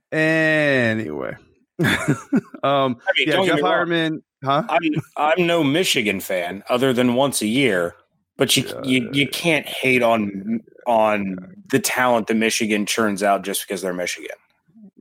Anyway. 0.09 1.35
um, 2.63 2.97
I 3.07 3.11
mean, 3.17 3.27
yeah, 3.27 3.45
Jeff 3.45 3.59
Heuerman, 3.59 4.21
huh? 4.43 4.63
I'm, 4.67 4.81
I'm 5.15 5.47
no 5.47 5.63
Michigan 5.63 6.19
fan 6.19 6.63
other 6.69 6.93
than 6.93 7.15
once 7.15 7.41
a 7.41 7.47
year, 7.47 7.95
but 8.37 8.55
you, 8.57 8.67
uh, 8.69 8.81
you 8.83 9.09
you 9.13 9.27
can't 9.27 9.67
hate 9.67 10.01
on 10.01 10.61
on 10.85 11.55
the 11.69 11.79
talent 11.79 12.27
that 12.27 12.35
Michigan 12.35 12.85
churns 12.85 13.21
out 13.21 13.43
just 13.43 13.67
because 13.67 13.81
they're 13.81 13.93
Michigan. 13.93 14.35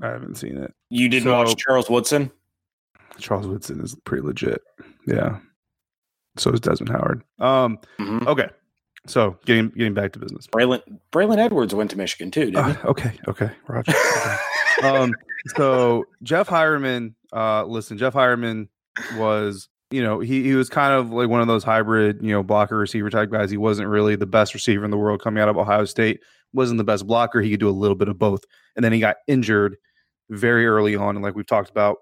I 0.02 0.08
haven't 0.08 0.36
seen 0.36 0.58
it. 0.58 0.74
You 0.90 1.08
didn't 1.08 1.24
so, 1.24 1.32
watch 1.32 1.56
Charles 1.56 1.88
Woodson? 1.88 2.30
Charles 3.18 3.46
Woodson 3.46 3.80
is 3.80 3.94
pretty 4.04 4.22
legit. 4.22 4.62
Yeah 5.06 5.38
so 6.38 6.50
is 6.50 6.60
Desmond 6.60 6.90
Howard. 6.90 7.22
Um, 7.38 7.78
mm-hmm. 7.98 8.26
Okay, 8.28 8.48
so 9.06 9.38
getting 9.44 9.68
getting 9.70 9.94
back 9.94 10.12
to 10.12 10.18
business. 10.18 10.46
Braylon 10.46 10.82
Braylon 11.12 11.38
Edwards 11.38 11.74
went 11.74 11.90
to 11.90 11.96
Michigan 11.96 12.30
too. 12.30 12.52
Uh, 12.54 12.74
okay, 12.84 13.12
okay, 13.28 13.50
Roger. 13.68 13.92
Okay. 13.92 14.36
um, 14.88 15.12
so 15.56 16.04
Jeff 16.22 16.48
Heuerman, 16.48 17.14
uh, 17.32 17.64
listen, 17.64 17.98
Jeff 17.98 18.14
Heuerman 18.14 18.68
was, 19.16 19.68
you 19.90 20.02
know, 20.02 20.20
he 20.20 20.42
he 20.42 20.54
was 20.54 20.68
kind 20.68 20.92
of 20.92 21.10
like 21.10 21.28
one 21.28 21.40
of 21.40 21.46
those 21.46 21.64
hybrid, 21.64 22.18
you 22.22 22.30
know, 22.30 22.42
blocker 22.42 22.76
receiver 22.76 23.10
type 23.10 23.30
guys. 23.30 23.50
He 23.50 23.56
wasn't 23.56 23.88
really 23.88 24.16
the 24.16 24.26
best 24.26 24.54
receiver 24.54 24.84
in 24.84 24.90
the 24.90 24.96
world 24.96 25.22
coming 25.22 25.42
out 25.42 25.48
of 25.48 25.56
Ohio 25.56 25.84
State. 25.84 26.20
wasn't 26.52 26.78
the 26.78 26.84
best 26.84 27.06
blocker. 27.06 27.40
He 27.40 27.50
could 27.50 27.60
do 27.60 27.68
a 27.68 27.70
little 27.70 27.96
bit 27.96 28.08
of 28.08 28.18
both, 28.18 28.40
and 28.74 28.84
then 28.84 28.92
he 28.92 29.00
got 29.00 29.16
injured 29.28 29.76
very 30.30 30.66
early 30.66 30.96
on, 30.96 31.16
and 31.16 31.22
like 31.22 31.34
we've 31.34 31.46
talked 31.46 31.70
about 31.70 31.98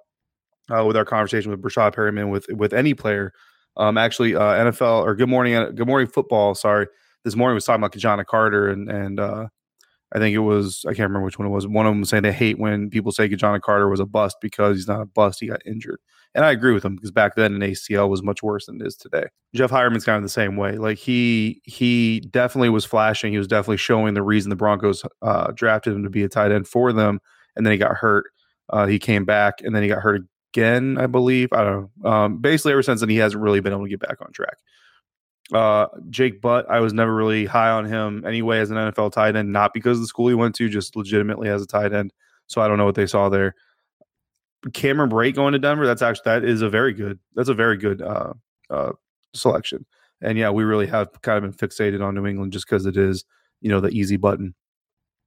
uh, 0.70 0.84
with 0.84 0.96
our 0.96 1.04
conversation 1.04 1.50
with 1.50 1.62
Breshad 1.62 1.94
Perriman 1.94 2.30
with 2.30 2.46
with 2.50 2.73
any 2.73 2.94
player 2.94 3.32
um, 3.76 3.98
actually, 3.98 4.36
uh, 4.36 4.40
NFL 4.40 5.04
or 5.04 5.14
Good 5.14 5.28
Morning, 5.28 5.54
Good 5.74 5.86
Morning 5.86 6.06
Football. 6.06 6.54
Sorry, 6.54 6.86
this 7.24 7.36
morning 7.36 7.54
was 7.54 7.64
talking 7.64 7.80
about 7.80 7.92
Ki-Jana 7.92 8.24
Carter, 8.24 8.68
and 8.68 8.90
and 8.90 9.18
uh, 9.18 9.48
I 10.12 10.18
think 10.18 10.34
it 10.34 10.40
was 10.40 10.84
I 10.86 10.90
can't 10.90 11.08
remember 11.08 11.24
which 11.24 11.38
one 11.38 11.48
it 11.48 11.50
was. 11.50 11.66
One 11.66 11.86
of 11.86 11.94
them 11.94 12.04
saying 12.04 12.22
they 12.22 12.32
hate 12.32 12.58
when 12.58 12.90
people 12.90 13.12
say 13.12 13.28
Ki-Jana 13.28 13.60
Carter 13.60 13.88
was 13.88 14.00
a 14.00 14.06
bust 14.06 14.36
because 14.40 14.76
he's 14.76 14.88
not 14.88 15.00
a 15.00 15.06
bust; 15.06 15.40
he 15.40 15.48
got 15.48 15.60
injured. 15.66 15.98
And 16.36 16.44
I 16.44 16.50
agree 16.50 16.72
with 16.72 16.84
him 16.84 16.96
because 16.96 17.12
back 17.12 17.36
then 17.36 17.54
an 17.54 17.60
ACL 17.60 18.08
was 18.08 18.22
much 18.22 18.42
worse 18.42 18.66
than 18.66 18.80
it 18.80 18.86
is 18.86 18.96
today. 18.96 19.26
Jeff 19.54 19.70
Heuerman's 19.70 20.04
kind 20.04 20.16
of 20.16 20.24
the 20.24 20.28
same 20.28 20.56
way. 20.56 20.78
Like 20.78 20.98
he 20.98 21.60
he 21.64 22.20
definitely 22.30 22.70
was 22.70 22.84
flashing. 22.84 23.32
He 23.32 23.38
was 23.38 23.46
definitely 23.46 23.76
showing 23.76 24.14
the 24.14 24.22
reason 24.22 24.50
the 24.50 24.56
Broncos 24.56 25.04
uh, 25.22 25.52
drafted 25.52 25.94
him 25.94 26.02
to 26.02 26.10
be 26.10 26.22
a 26.22 26.28
tight 26.28 26.52
end 26.52 26.68
for 26.68 26.92
them, 26.92 27.20
and 27.56 27.66
then 27.66 27.72
he 27.72 27.78
got 27.78 27.96
hurt. 27.96 28.26
Uh, 28.70 28.86
he 28.86 28.98
came 28.98 29.24
back, 29.24 29.60
and 29.62 29.74
then 29.74 29.82
he 29.82 29.88
got 29.88 30.00
hurt 30.00 30.22
again, 30.54 30.96
I 30.99 31.06
believe. 31.06 31.52
I 31.52 31.64
don't 31.64 31.90
know. 32.02 32.11
Um, 32.11 32.38
basically, 32.38 32.73
ever 32.73 32.82
since 32.82 33.00
then, 33.00 33.08
he 33.08 33.16
hasn't 33.16 33.42
really 33.42 33.61
been 33.61 33.73
able 33.73 33.84
to 33.84 33.90
get 33.90 34.00
back 34.00 34.20
on 34.20 34.32
track. 34.32 34.56
Uh, 35.52 35.87
Jake 36.08 36.40
Butt, 36.40 36.70
I 36.70 36.80
was 36.80 36.92
never 36.92 37.14
really 37.14 37.44
high 37.44 37.70
on 37.70 37.84
him 37.84 38.25
anyway 38.26 38.61
as 38.61 38.70
an 38.70 38.76
NFL 38.76 39.12
tight 39.12 39.37
end, 39.37 39.52
not 39.52 39.75
because 39.75 39.99
of 39.99 40.02
the 40.02 40.06
school 40.06 40.28
he 40.28 40.34
went 40.34 40.54
to, 40.56 40.68
just 40.68 40.96
legitimately 40.96 41.49
as 41.49 41.62
a 41.62 41.66
tight 41.66 41.92
end. 41.92 42.12
So 42.46 42.62
I 42.62 42.68
don't 42.68 42.78
know 42.78 42.84
what 42.84 42.94
they 42.94 43.06
saw 43.06 43.28
there. 43.28 43.54
Cameron 44.73 45.11
Brate 45.11 45.34
going 45.34 45.52
to 45.52 45.58
Denver, 45.58 45.87
that's 45.87 46.00
actually 46.00 46.23
that 46.25 46.44
is 46.44 46.62
a 46.62 46.70
very 46.70 46.94
good 46.94 47.18
that's 47.34 47.50
a 47.50 47.54
very 47.54 47.76
good 47.76 48.00
uh, 48.00 48.32
uh, 48.70 48.92
selection. 49.34 49.84
And 50.23 50.38
yeah, 50.38 50.50
we 50.50 50.64
really 50.64 50.87
have 50.87 51.11
kind 51.20 51.44
of 51.44 51.58
been 51.58 51.68
fixated 51.68 52.02
on 52.02 52.14
New 52.14 52.26
England 52.26 52.52
just 52.52 52.66
because 52.66 52.87
it 52.87 52.96
is, 52.96 53.25
you 53.61 53.68
know, 53.68 53.80
the 53.80 53.90
easy 53.90 54.16
button. 54.16 54.54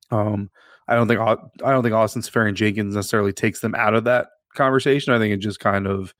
Um, 0.10 0.50
I 0.88 0.96
don't 0.96 1.08
think 1.08 1.20
I 1.20 1.36
don't 1.72 1.84
think 1.84 1.94
Austin 1.94 2.24
Seferian-Jenkins 2.24 2.96
necessarily 2.96 3.34
takes 3.34 3.60
them 3.60 3.76
out 3.76 3.94
of 3.94 4.06
that 4.06 4.30
conversation. 4.58 5.14
I 5.14 5.20
think 5.20 5.34
it 5.34 5.38
just 5.38 5.60
kind 5.60 5.88
of 5.88 6.14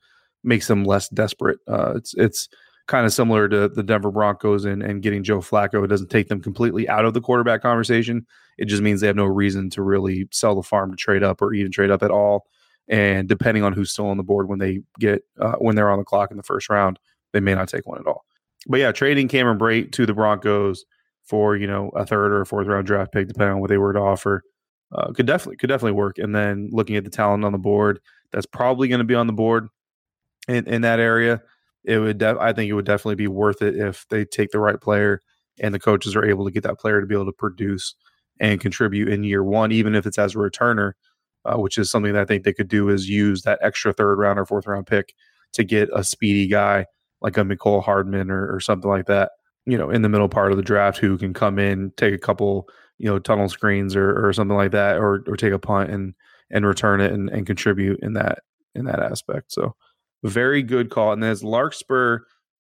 makes 0.44 0.66
them 0.68 0.84
less 0.84 1.08
desperate. 1.08 1.58
Uh, 1.66 1.94
it's 1.96 2.14
it's 2.14 2.48
kind 2.86 3.04
of 3.04 3.12
similar 3.12 3.48
to 3.48 3.68
the 3.68 3.82
Denver 3.82 4.10
Broncos 4.10 4.64
and, 4.64 4.82
and 4.82 5.02
getting 5.02 5.22
Joe 5.22 5.40
Flacco. 5.40 5.84
It 5.84 5.88
doesn't 5.88 6.10
take 6.10 6.28
them 6.28 6.40
completely 6.40 6.88
out 6.88 7.04
of 7.04 7.12
the 7.12 7.20
quarterback 7.20 7.60
conversation. 7.60 8.26
It 8.56 8.64
just 8.64 8.82
means 8.82 9.00
they 9.00 9.06
have 9.06 9.14
no 9.14 9.26
reason 9.26 9.68
to 9.70 9.82
really 9.82 10.26
sell 10.32 10.54
the 10.54 10.62
farm 10.62 10.90
to 10.90 10.96
trade 10.96 11.22
up 11.22 11.42
or 11.42 11.52
even 11.52 11.70
trade 11.70 11.90
up 11.90 12.02
at 12.02 12.10
all. 12.10 12.46
And 12.88 13.28
depending 13.28 13.62
on 13.62 13.74
who's 13.74 13.92
still 13.92 14.06
on 14.06 14.16
the 14.16 14.22
board 14.22 14.48
when 14.48 14.58
they 14.58 14.80
get 14.98 15.22
uh, 15.38 15.56
when 15.58 15.76
they're 15.76 15.90
on 15.90 15.98
the 15.98 16.04
clock 16.04 16.30
in 16.30 16.38
the 16.38 16.42
first 16.42 16.70
round, 16.70 16.98
they 17.32 17.40
may 17.40 17.54
not 17.54 17.68
take 17.68 17.86
one 17.86 18.00
at 18.00 18.06
all. 18.06 18.24
But 18.66 18.80
yeah, 18.80 18.92
trading 18.92 19.28
Cameron 19.28 19.58
Brate 19.58 19.92
to 19.92 20.06
the 20.06 20.14
Broncos 20.14 20.84
for 21.24 21.56
you 21.56 21.66
know 21.66 21.90
a 21.90 22.06
third 22.06 22.32
or 22.32 22.40
a 22.40 22.46
fourth 22.46 22.66
round 22.66 22.86
draft 22.86 23.12
pick, 23.12 23.28
depending 23.28 23.54
on 23.54 23.60
what 23.60 23.68
they 23.68 23.76
were 23.76 23.92
to 23.92 24.00
offer, 24.00 24.42
uh, 24.92 25.12
could 25.12 25.26
definitely 25.26 25.56
could 25.56 25.68
definitely 25.68 25.92
work. 25.92 26.16
And 26.16 26.34
then 26.34 26.70
looking 26.72 26.96
at 26.96 27.04
the 27.04 27.10
talent 27.10 27.44
on 27.44 27.52
the 27.52 27.58
board, 27.58 28.00
that's 28.32 28.46
probably 28.46 28.88
going 28.88 29.00
to 29.00 29.04
be 29.04 29.14
on 29.14 29.26
the 29.26 29.32
board 29.32 29.68
in, 30.48 30.66
in 30.66 30.82
that 30.82 31.00
area. 31.00 31.42
It 31.84 31.98
would, 31.98 32.18
def- 32.18 32.38
I 32.38 32.52
think, 32.52 32.68
it 32.68 32.74
would 32.74 32.84
definitely 32.84 33.14
be 33.14 33.28
worth 33.28 33.62
it 33.62 33.76
if 33.76 34.06
they 34.10 34.24
take 34.24 34.50
the 34.50 34.58
right 34.58 34.80
player 34.80 35.22
and 35.60 35.74
the 35.74 35.78
coaches 35.78 36.14
are 36.14 36.24
able 36.24 36.44
to 36.44 36.50
get 36.50 36.62
that 36.64 36.78
player 36.78 37.00
to 37.00 37.06
be 37.06 37.14
able 37.14 37.26
to 37.26 37.32
produce 37.32 37.94
and 38.40 38.60
contribute 38.60 39.08
in 39.08 39.24
year 39.24 39.42
one, 39.42 39.72
even 39.72 39.94
if 39.94 40.06
it's 40.06 40.18
as 40.18 40.34
a 40.34 40.38
returner, 40.38 40.92
uh, 41.44 41.56
which 41.56 41.78
is 41.78 41.90
something 41.90 42.12
that 42.12 42.22
I 42.22 42.24
think 42.24 42.44
they 42.44 42.52
could 42.52 42.68
do 42.68 42.88
is 42.88 43.08
use 43.08 43.42
that 43.42 43.58
extra 43.62 43.92
third 43.92 44.18
round 44.18 44.38
or 44.38 44.46
fourth 44.46 44.66
round 44.66 44.86
pick 44.86 45.14
to 45.54 45.64
get 45.64 45.88
a 45.92 46.04
speedy 46.04 46.46
guy 46.46 46.86
like 47.20 47.36
a 47.36 47.40
Mecole 47.40 47.82
Hardman 47.82 48.30
or, 48.30 48.54
or 48.54 48.60
something 48.60 48.90
like 48.90 49.06
that, 49.06 49.32
you 49.66 49.76
know, 49.76 49.90
in 49.90 50.02
the 50.02 50.08
middle 50.08 50.28
part 50.28 50.52
of 50.52 50.56
the 50.56 50.62
draft 50.62 50.98
who 50.98 51.18
can 51.18 51.34
come 51.34 51.58
in, 51.58 51.92
take 51.96 52.14
a 52.14 52.18
couple, 52.18 52.68
you 52.98 53.06
know, 53.06 53.18
tunnel 53.18 53.48
screens 53.48 53.96
or, 53.96 54.24
or 54.24 54.32
something 54.32 54.56
like 54.56 54.72
that, 54.72 54.98
or 54.98 55.24
or 55.26 55.36
take 55.36 55.52
a 55.52 55.58
punt 55.58 55.90
and 55.90 56.14
and 56.50 56.66
return 56.66 57.00
it 57.00 57.12
and, 57.12 57.28
and 57.30 57.46
contribute 57.46 58.00
in 58.02 58.14
that 58.14 58.40
in 58.74 58.84
that 58.84 59.00
aspect. 59.00 59.52
So 59.52 59.74
very 60.24 60.62
good 60.62 60.90
call. 60.90 61.12
And 61.12 61.22
there's 61.22 61.44
Larkspur, 61.44 62.20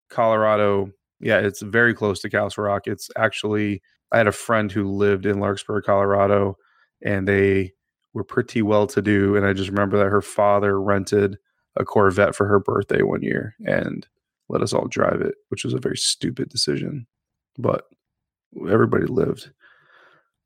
Colorado. 0.10 0.92
Yeah, 1.20 1.40
it's 1.40 1.62
very 1.62 1.94
close 1.94 2.20
to 2.22 2.30
Castle 2.30 2.64
Rock. 2.64 2.88
It's 2.88 3.10
actually 3.18 3.82
I 4.12 4.18
had 4.18 4.28
a 4.28 4.32
friend 4.32 4.72
who 4.72 4.90
lived 4.90 5.26
in 5.26 5.40
Larkspur, 5.40 5.82
Colorado, 5.82 6.56
and 7.04 7.28
they 7.28 7.74
were 8.14 8.24
pretty 8.24 8.62
well 8.62 8.88
to 8.88 9.02
do. 9.02 9.36
And 9.36 9.46
I 9.46 9.54
just 9.54 9.70
remember 9.70 9.98
that 9.98 10.10
her 10.10 10.22
father 10.22 10.80
rented 10.82 11.38
a 11.76 11.86
Corvette 11.86 12.36
for 12.36 12.48
her 12.48 12.60
birthday 12.60 13.02
one 13.04 13.22
year 13.22 13.56
and 13.66 14.08
let 14.50 14.62
us 14.62 14.74
all 14.74 14.88
drive 14.88 15.22
it, 15.22 15.36
which 15.50 15.64
was 15.64 15.74
a 15.74 15.80
very 15.80 15.98
stupid 15.98 16.50
decision, 16.50 17.06
but 17.58 17.84
everybody 18.70 19.06
lived. 19.06 19.52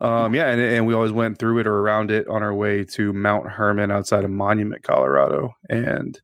Um, 0.02 0.34
yeah, 0.34 0.50
and, 0.50 0.60
and 0.60 0.88
we 0.88 0.96
always 0.96 1.12
went 1.12 1.38
through 1.38 1.60
it 1.60 1.68
or 1.68 1.78
around 1.78 2.10
it 2.10 2.28
on 2.28 2.42
our 2.42 2.54
way 2.54 2.84
to 2.86 3.14
Mount 3.14 3.48
Herman 3.48 3.92
outside 3.92 4.24
of 4.24 4.32
Monument, 4.32 4.82
Colorado. 4.82 5.54
And 5.70 6.20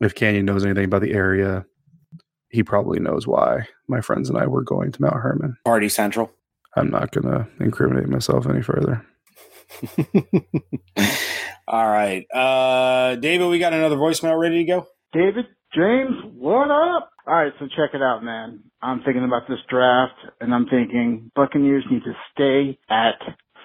if 0.00 0.14
Canyon 0.14 0.44
knows 0.46 0.64
anything 0.64 0.84
about 0.84 1.02
the 1.02 1.12
area, 1.12 1.66
he 2.50 2.62
probably 2.62 3.00
knows 3.00 3.26
why 3.26 3.66
my 3.88 4.00
friends 4.00 4.28
and 4.28 4.38
I 4.38 4.46
were 4.46 4.62
going 4.62 4.92
to 4.92 5.02
Mount 5.02 5.16
Herman. 5.16 5.56
Party 5.64 5.88
Central. 5.88 6.30
I'm 6.76 6.90
not 6.90 7.10
going 7.10 7.26
to 7.26 7.48
incriminate 7.58 8.08
myself 8.08 8.46
any 8.48 8.62
further. 8.62 9.04
All 11.66 11.88
right. 11.88 12.26
Uh, 12.32 13.16
David, 13.16 13.48
we 13.48 13.58
got 13.58 13.72
another 13.72 13.96
voicemail 13.96 14.38
ready 14.38 14.58
to 14.58 14.64
go. 14.64 14.86
David, 15.12 15.46
James, 15.74 16.16
what 16.36 16.68
up? 16.68 17.10
All 17.28 17.34
right, 17.34 17.52
so 17.60 17.66
check 17.66 17.94
it 17.94 18.02
out, 18.02 18.24
man. 18.24 18.64
I'm 18.82 19.02
thinking 19.04 19.24
about 19.24 19.48
this 19.48 19.60
draft, 19.68 20.14
and 20.40 20.52
I'm 20.52 20.66
thinking 20.66 21.30
Buccaneers 21.36 21.84
need 21.88 22.02
to 22.02 22.12
stay 22.34 22.76
at 22.88 23.20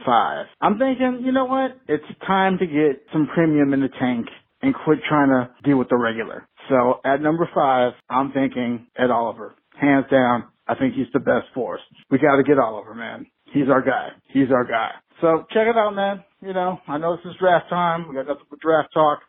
five. 0.06 0.46
I'm 0.62 0.78
thinking, 0.78 1.22
you 1.26 1.32
know 1.32 1.46
what? 1.46 1.78
It's 1.88 2.06
time 2.28 2.60
to 2.60 2.68
get 2.68 3.02
some 3.12 3.28
premium 3.34 3.74
in 3.74 3.82
the 3.82 3.90
tank 4.00 4.28
and 4.62 4.76
quit 4.76 5.00
trying 5.10 5.30
to 5.30 5.50
deal 5.64 5.78
with 5.78 5.90
the 5.90 5.98
regular. 5.98 6.48
So 6.70 7.00
at 7.04 7.22
number 7.22 7.50
five, 7.56 7.94
I'm 8.08 8.32
thinking 8.32 8.86
Ed 8.96 9.10
Oliver. 9.10 9.56
Hands 9.80 10.06
down, 10.12 10.46
I 10.68 10.76
think 10.76 10.94
he's 10.94 11.08
the 11.12 11.20
best 11.20 11.48
for 11.56 11.76
us. 11.76 11.82
We 12.12 12.20
got 12.20 12.36
to 12.36 12.44
get 12.44 12.60
Oliver, 12.60 12.94
man. 12.94 13.26
He's 13.52 13.70
our 13.70 13.82
guy. 13.82 14.10
He's 14.32 14.52
our 14.52 14.64
guy. 14.64 14.92
So 15.22 15.46
check 15.52 15.68
it 15.68 15.76
out, 15.76 15.96
man. 15.96 16.24
You 16.42 16.54
know, 16.54 16.80
I 16.88 17.00
know 17.00 17.16
this 17.16 17.26
is 17.26 17.38
draft 17.40 17.70
time. 17.70 18.08
We 18.08 18.16
got 18.16 18.28
nothing 18.28 18.46
but 18.50 18.60
draft 18.60 18.90
talk. 18.94 19.20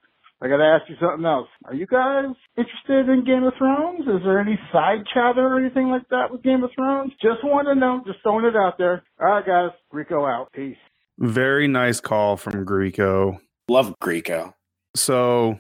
I 0.43 0.49
gotta 0.49 0.65
ask 0.65 0.89
you 0.91 0.97
something 1.01 1.25
else. 1.25 1.49
Are 1.65 1.75
you 1.75 1.87
guys 1.87 2.27
interested 2.59 3.09
in 3.11 3.25
Game 3.25 3.45
of 3.45 3.55
Thrones? 3.57 4.01
Is 4.01 4.23
there 4.23 4.39
any 4.39 4.59
side 4.71 5.05
chatter 5.13 5.41
or 5.47 5.59
anything 5.59 5.89
like 5.89 6.07
that 6.11 6.31
with 6.31 6.43
Game 6.43 6.63
of 6.63 6.71
Thrones? 6.75 7.13
Just 7.23 7.43
want 7.43 7.69
to 7.69 7.75
know. 7.75 8.03
Just 8.07 8.19
throwing 8.23 8.45
it 8.45 8.55
out 8.55 8.77
there. 8.77 9.03
All 9.21 9.29
right, 9.29 9.47
guys. 9.47 9.71
Greco 9.91 10.27
out. 10.27 10.53
Peace. 10.53 10.77
Very 11.19 11.69
nice 11.69 12.01
call 12.01 12.37
from 12.37 12.65
Greco. 12.65 13.41
Love 13.69 13.95
Greco. 14.01 14.55
So 14.95 15.59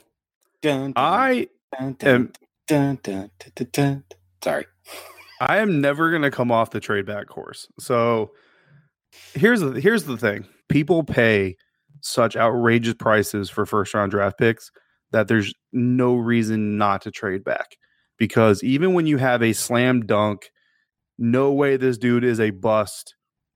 Dun, 0.63 0.93
dun, 0.93 0.93
I 0.97 1.49
dun, 1.79 1.97
am 2.03 2.33
dun, 2.67 2.99
dun, 3.03 3.31
dun, 3.39 3.53
dun, 3.55 3.69
dun. 3.73 4.05
Sorry. 4.45 4.67
I 5.41 5.59
am 5.59 5.81
never 5.81 6.11
going 6.11 6.23
to 6.23 6.31
come 6.31 6.51
off 6.53 6.71
the 6.71 6.81
trade 6.81 7.07
back 7.07 7.29
course. 7.29 7.69
So 7.79 8.33
here's 9.35 9.61
the 9.61 9.81
here's 9.81 10.05
the 10.05 10.17
thing. 10.17 10.47
People 10.69 11.03
pay 11.03 11.57
such 12.07 12.37
outrageous 12.37 12.95
prices 12.95 13.51
for 13.51 13.67
first 13.67 13.95
round 13.95 14.13
draft 14.13 14.39
picks 14.39 14.71
that 15.13 15.29
there's 15.29 15.53
no 15.73 16.15
reason 16.15 16.79
not 16.79 17.03
to 17.03 17.11
trade 17.11 17.45
back. 17.45 17.77
Because 18.19 18.63
even 18.63 18.95
when 18.95 19.07
you 19.07 19.19
have 19.19 19.43
a 19.43 19.53
slam 19.53 20.07
dunk, 20.07 20.51
no 21.19 21.53
way 21.53 21.77
this 21.77 21.99
dude 21.99 22.25
is 22.25 22.41
a 22.41 22.51
bust, 22.51 23.15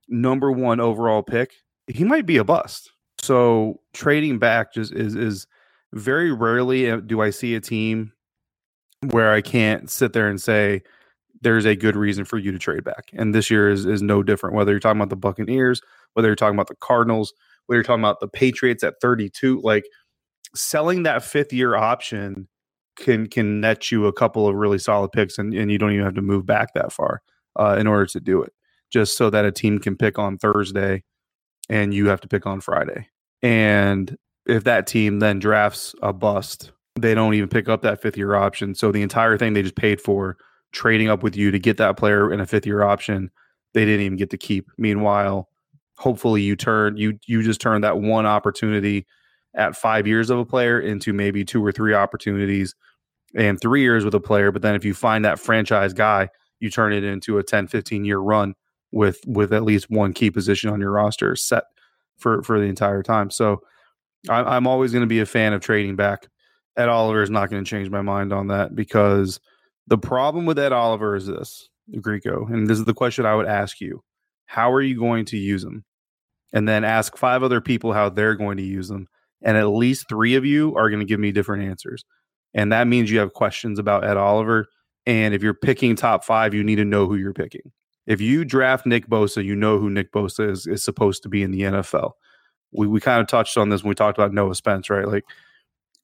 number 0.09 0.53
one 0.53 0.81
overall 0.81 1.23
pick, 1.23 1.53
he 1.87 2.05
might 2.05 2.27
be 2.27 2.37
a 2.37 2.45
bust. 2.45 2.91
So 3.19 3.81
trading 3.93 4.39
back 4.39 4.75
just 4.75 4.93
is 4.93 5.15
is 5.15 5.47
very 5.93 6.33
rarely 6.33 6.91
uh, 6.91 6.99
do 6.99 7.21
I 7.21 7.31
see 7.31 7.55
a 7.55 7.61
team 7.61 8.13
where 9.11 9.33
I 9.33 9.41
can't 9.41 9.91
sit 9.91 10.13
there 10.13 10.29
and 10.29 10.41
say 10.41 10.83
there's 11.43 11.65
a 11.65 11.75
good 11.75 11.97
reason 11.97 12.25
for 12.25 12.39
you 12.39 12.53
to 12.53 12.59
trade 12.59 12.85
back. 12.85 13.11
And 13.15 13.35
this 13.35 13.51
year 13.51 13.71
is 13.71 13.87
is 13.87 14.03
no 14.03 14.23
different. 14.23 14.57
Whether 14.57 14.73
you're 14.73 14.81
talking 14.81 15.01
about 15.01 15.11
the 15.11 15.17
Buccaneers, 15.17 15.81
whether 16.15 16.29
you're 16.29 16.37
talking 16.37 16.57
about 16.57 16.69
the 16.69 16.77
Cardinals, 16.77 17.33
whether 17.71 17.79
you're 17.79 17.85
talking 17.85 18.03
about 18.03 18.19
the 18.19 18.27
Patriots 18.27 18.83
at 18.83 19.01
32, 19.01 19.61
like 19.63 19.85
selling 20.57 21.05
that 21.05 21.23
fifth 21.23 21.53
year 21.53 21.77
option 21.77 22.49
can 22.97 23.29
can 23.29 23.61
net 23.61 23.93
you 23.93 24.07
a 24.07 24.13
couple 24.13 24.49
of 24.49 24.57
really 24.57 24.79
solid 24.79 25.13
picks, 25.13 25.39
and, 25.39 25.55
and 25.55 25.71
you 25.71 25.79
don't 25.79 25.93
even 25.93 26.05
have 26.05 26.17
to 26.17 26.21
move 26.21 26.45
back 26.45 26.75
that 26.75 26.93
far 26.93 27.23
uh, 27.55 27.77
in 27.79 27.87
order 27.87 28.07
to 28.07 28.19
do 28.19 28.43
it. 28.43 28.53
Just 28.93 29.17
so 29.17 29.31
that 29.31 29.45
a 29.45 29.53
team 29.53 29.79
can 29.79 29.97
pick 29.97 30.19
on 30.19 30.37
Thursday, 30.37 31.05
and 31.69 31.95
you 31.95 32.09
have 32.09 32.21
to 32.23 32.29
pick 32.29 32.45
on 32.45 32.61
Friday. 32.61 33.07
And 33.41 34.17
if 34.47 34.65
that 34.65 34.89
team 34.89 35.21
then 35.21 35.39
drafts 35.39 35.95
a 36.03 36.13
bust, 36.13 36.73
they 36.99 37.15
don't 37.15 37.35
even 37.35 37.49
pick 37.49 37.69
up 37.69 37.83
that 37.83 38.03
fifth 38.03 38.17
year 38.17 38.35
option. 38.35 38.75
So 38.75 38.91
the 38.91 39.03
entire 39.03 39.39
thing 39.39 39.53
they 39.53 39.63
just 39.63 39.77
paid 39.77 40.01
for 40.01 40.37
trading 40.73 41.09
up 41.09 41.23
with 41.23 41.37
you 41.37 41.53
to 41.53 41.59
get 41.61 41.77
that 41.77 41.97
player 41.97 42.33
in 42.33 42.41
a 42.41 42.47
fifth 42.47 42.67
year 42.67 42.83
option, 42.83 43.31
they 43.75 43.85
didn't 43.85 44.07
even 44.07 44.19
get 44.19 44.31
to 44.31 44.39
keep. 44.39 44.73
Meanwhile, 44.77 45.50
hopefully 46.01 46.41
you 46.41 46.57
turn 46.57 46.97
you 46.97 47.19
you 47.27 47.43
just 47.43 47.61
turn 47.61 47.83
that 47.83 47.99
one 47.99 48.25
opportunity 48.25 49.07
at 49.55 49.77
five 49.77 50.07
years 50.07 50.31
of 50.31 50.39
a 50.39 50.47
player 50.47 50.81
into 50.81 51.13
maybe 51.13 51.45
two 51.45 51.65
or 51.65 51.71
three 51.71 51.93
opportunities 51.93 52.75
and 53.35 53.61
three 53.61 53.83
years 53.83 54.05
with 54.05 54.15
a 54.15 54.21
player. 54.21 54.51
But 54.51 54.63
then 54.63 54.75
if 54.75 54.85
you 54.85 54.95
find 54.95 55.25
that 55.25 55.39
franchise 55.39 55.93
guy, 55.93 56.31
you 56.59 56.71
turn 56.71 56.93
it 56.93 57.05
into 57.05 57.39
a 57.39 57.43
10, 57.43 57.67
15 57.67 58.05
year 58.05 58.19
run 58.19 58.55
with 58.93 59.21
with 59.27 59.53
at 59.53 59.63
least 59.63 59.91
one 59.91 60.13
key 60.13 60.31
position 60.31 60.71
on 60.71 60.81
your 60.81 60.91
roster 60.91 61.37
set 61.37 61.65
for 62.17 62.43
for 62.43 62.59
the 62.59 62.67
entire 62.67 63.03
time. 63.03 63.31
So 63.31 63.61
I'm, 64.29 64.47
I'm 64.47 64.67
always 64.67 64.93
going 64.93 65.03
to 65.03 65.07
be 65.07 65.21
a 65.21 65.27
fan 65.27 65.53
of 65.53 65.61
trading 65.61 65.97
back. 65.97 66.29
Ed 66.77 66.89
Oliver 66.89 67.23
is 67.23 67.31
not 67.31 67.51
going 67.51 67.63
to 67.63 67.69
change 67.69 67.91
my 67.91 68.03
mind 68.03 68.33
on 68.33 68.49
that 68.49 68.75
because 68.75 69.39
the 69.87 69.99
problem 69.99 70.47
with 70.47 70.59
Ed 70.59 70.73
Oliver 70.73 71.15
is 71.15 71.27
this, 71.27 71.69
Greco, 72.01 72.47
and 72.47 72.69
this 72.69 72.79
is 72.79 72.85
the 72.85 72.95
question 72.95 73.27
I 73.27 73.35
would 73.35 73.47
ask 73.47 73.81
you: 73.81 74.03
How 74.47 74.73
are 74.73 74.83
you 74.83 74.99
going 74.99 75.27
to 75.27 75.37
use 75.37 75.63
him? 75.63 75.85
And 76.53 76.69
then 76.69 76.85
ask 76.85 77.17
five 77.17 77.43
other 77.43 77.61
people 77.61 77.93
how 77.93 78.09
they're 78.09 78.35
going 78.35 78.57
to 78.57 78.63
use 78.63 78.89
them, 78.89 79.07
and 79.43 79.57
at 79.57 79.69
least 79.69 80.09
three 80.09 80.35
of 80.35 80.45
you 80.45 80.75
are 80.77 80.91
going 80.91 81.01
to 81.01 81.07
give 81.07 81.21
me 81.21 81.33
different 81.33 81.65
answers. 81.65 82.05
And 82.55 82.73
that 82.73 82.87
means 82.87 83.11
you 83.11 83.21
have 83.21 83.33
questions 83.33 83.79
about 83.79 84.05
Ed 84.05 84.17
Oliver. 84.17 84.67
And 85.07 85.35
if 85.35 85.43
you're 85.43 85.55
picking 85.55 85.97
top 85.97 86.25
five, 86.25 86.53
you 86.53 86.65
need 86.65 86.77
to 86.77 86.85
know 86.85 87.07
who 87.07 87.17
you're 87.17 87.33
picking. 87.33 87.73
If 88.07 88.21
you 88.21 88.45
draft 88.45 88.87
Nick 88.87 89.07
Bosa, 89.09 89.45
you 89.45 89.55
know 89.55 89.79
who 89.79 89.89
Nick 89.89 90.13
Bosa 90.13 90.51
is, 90.51 90.67
is 90.67 90.83
supposed 90.83 91.23
to 91.23 91.29
be 91.29 91.43
in 91.43 91.53
the 91.53 91.63
NFL. 91.63 92.13
We, 92.73 92.87
we 92.87 93.01
kind 93.01 93.21
of 93.21 93.29
touched 93.29 93.57
on 93.57 93.69
this 93.69 93.83
when 93.83 93.91
we 93.91 93.95
talked 93.95 94.19
about 94.19 94.33
Noah 94.33 94.55
Spence, 94.55 94.91
right? 94.91 95.07
Like 95.07 95.25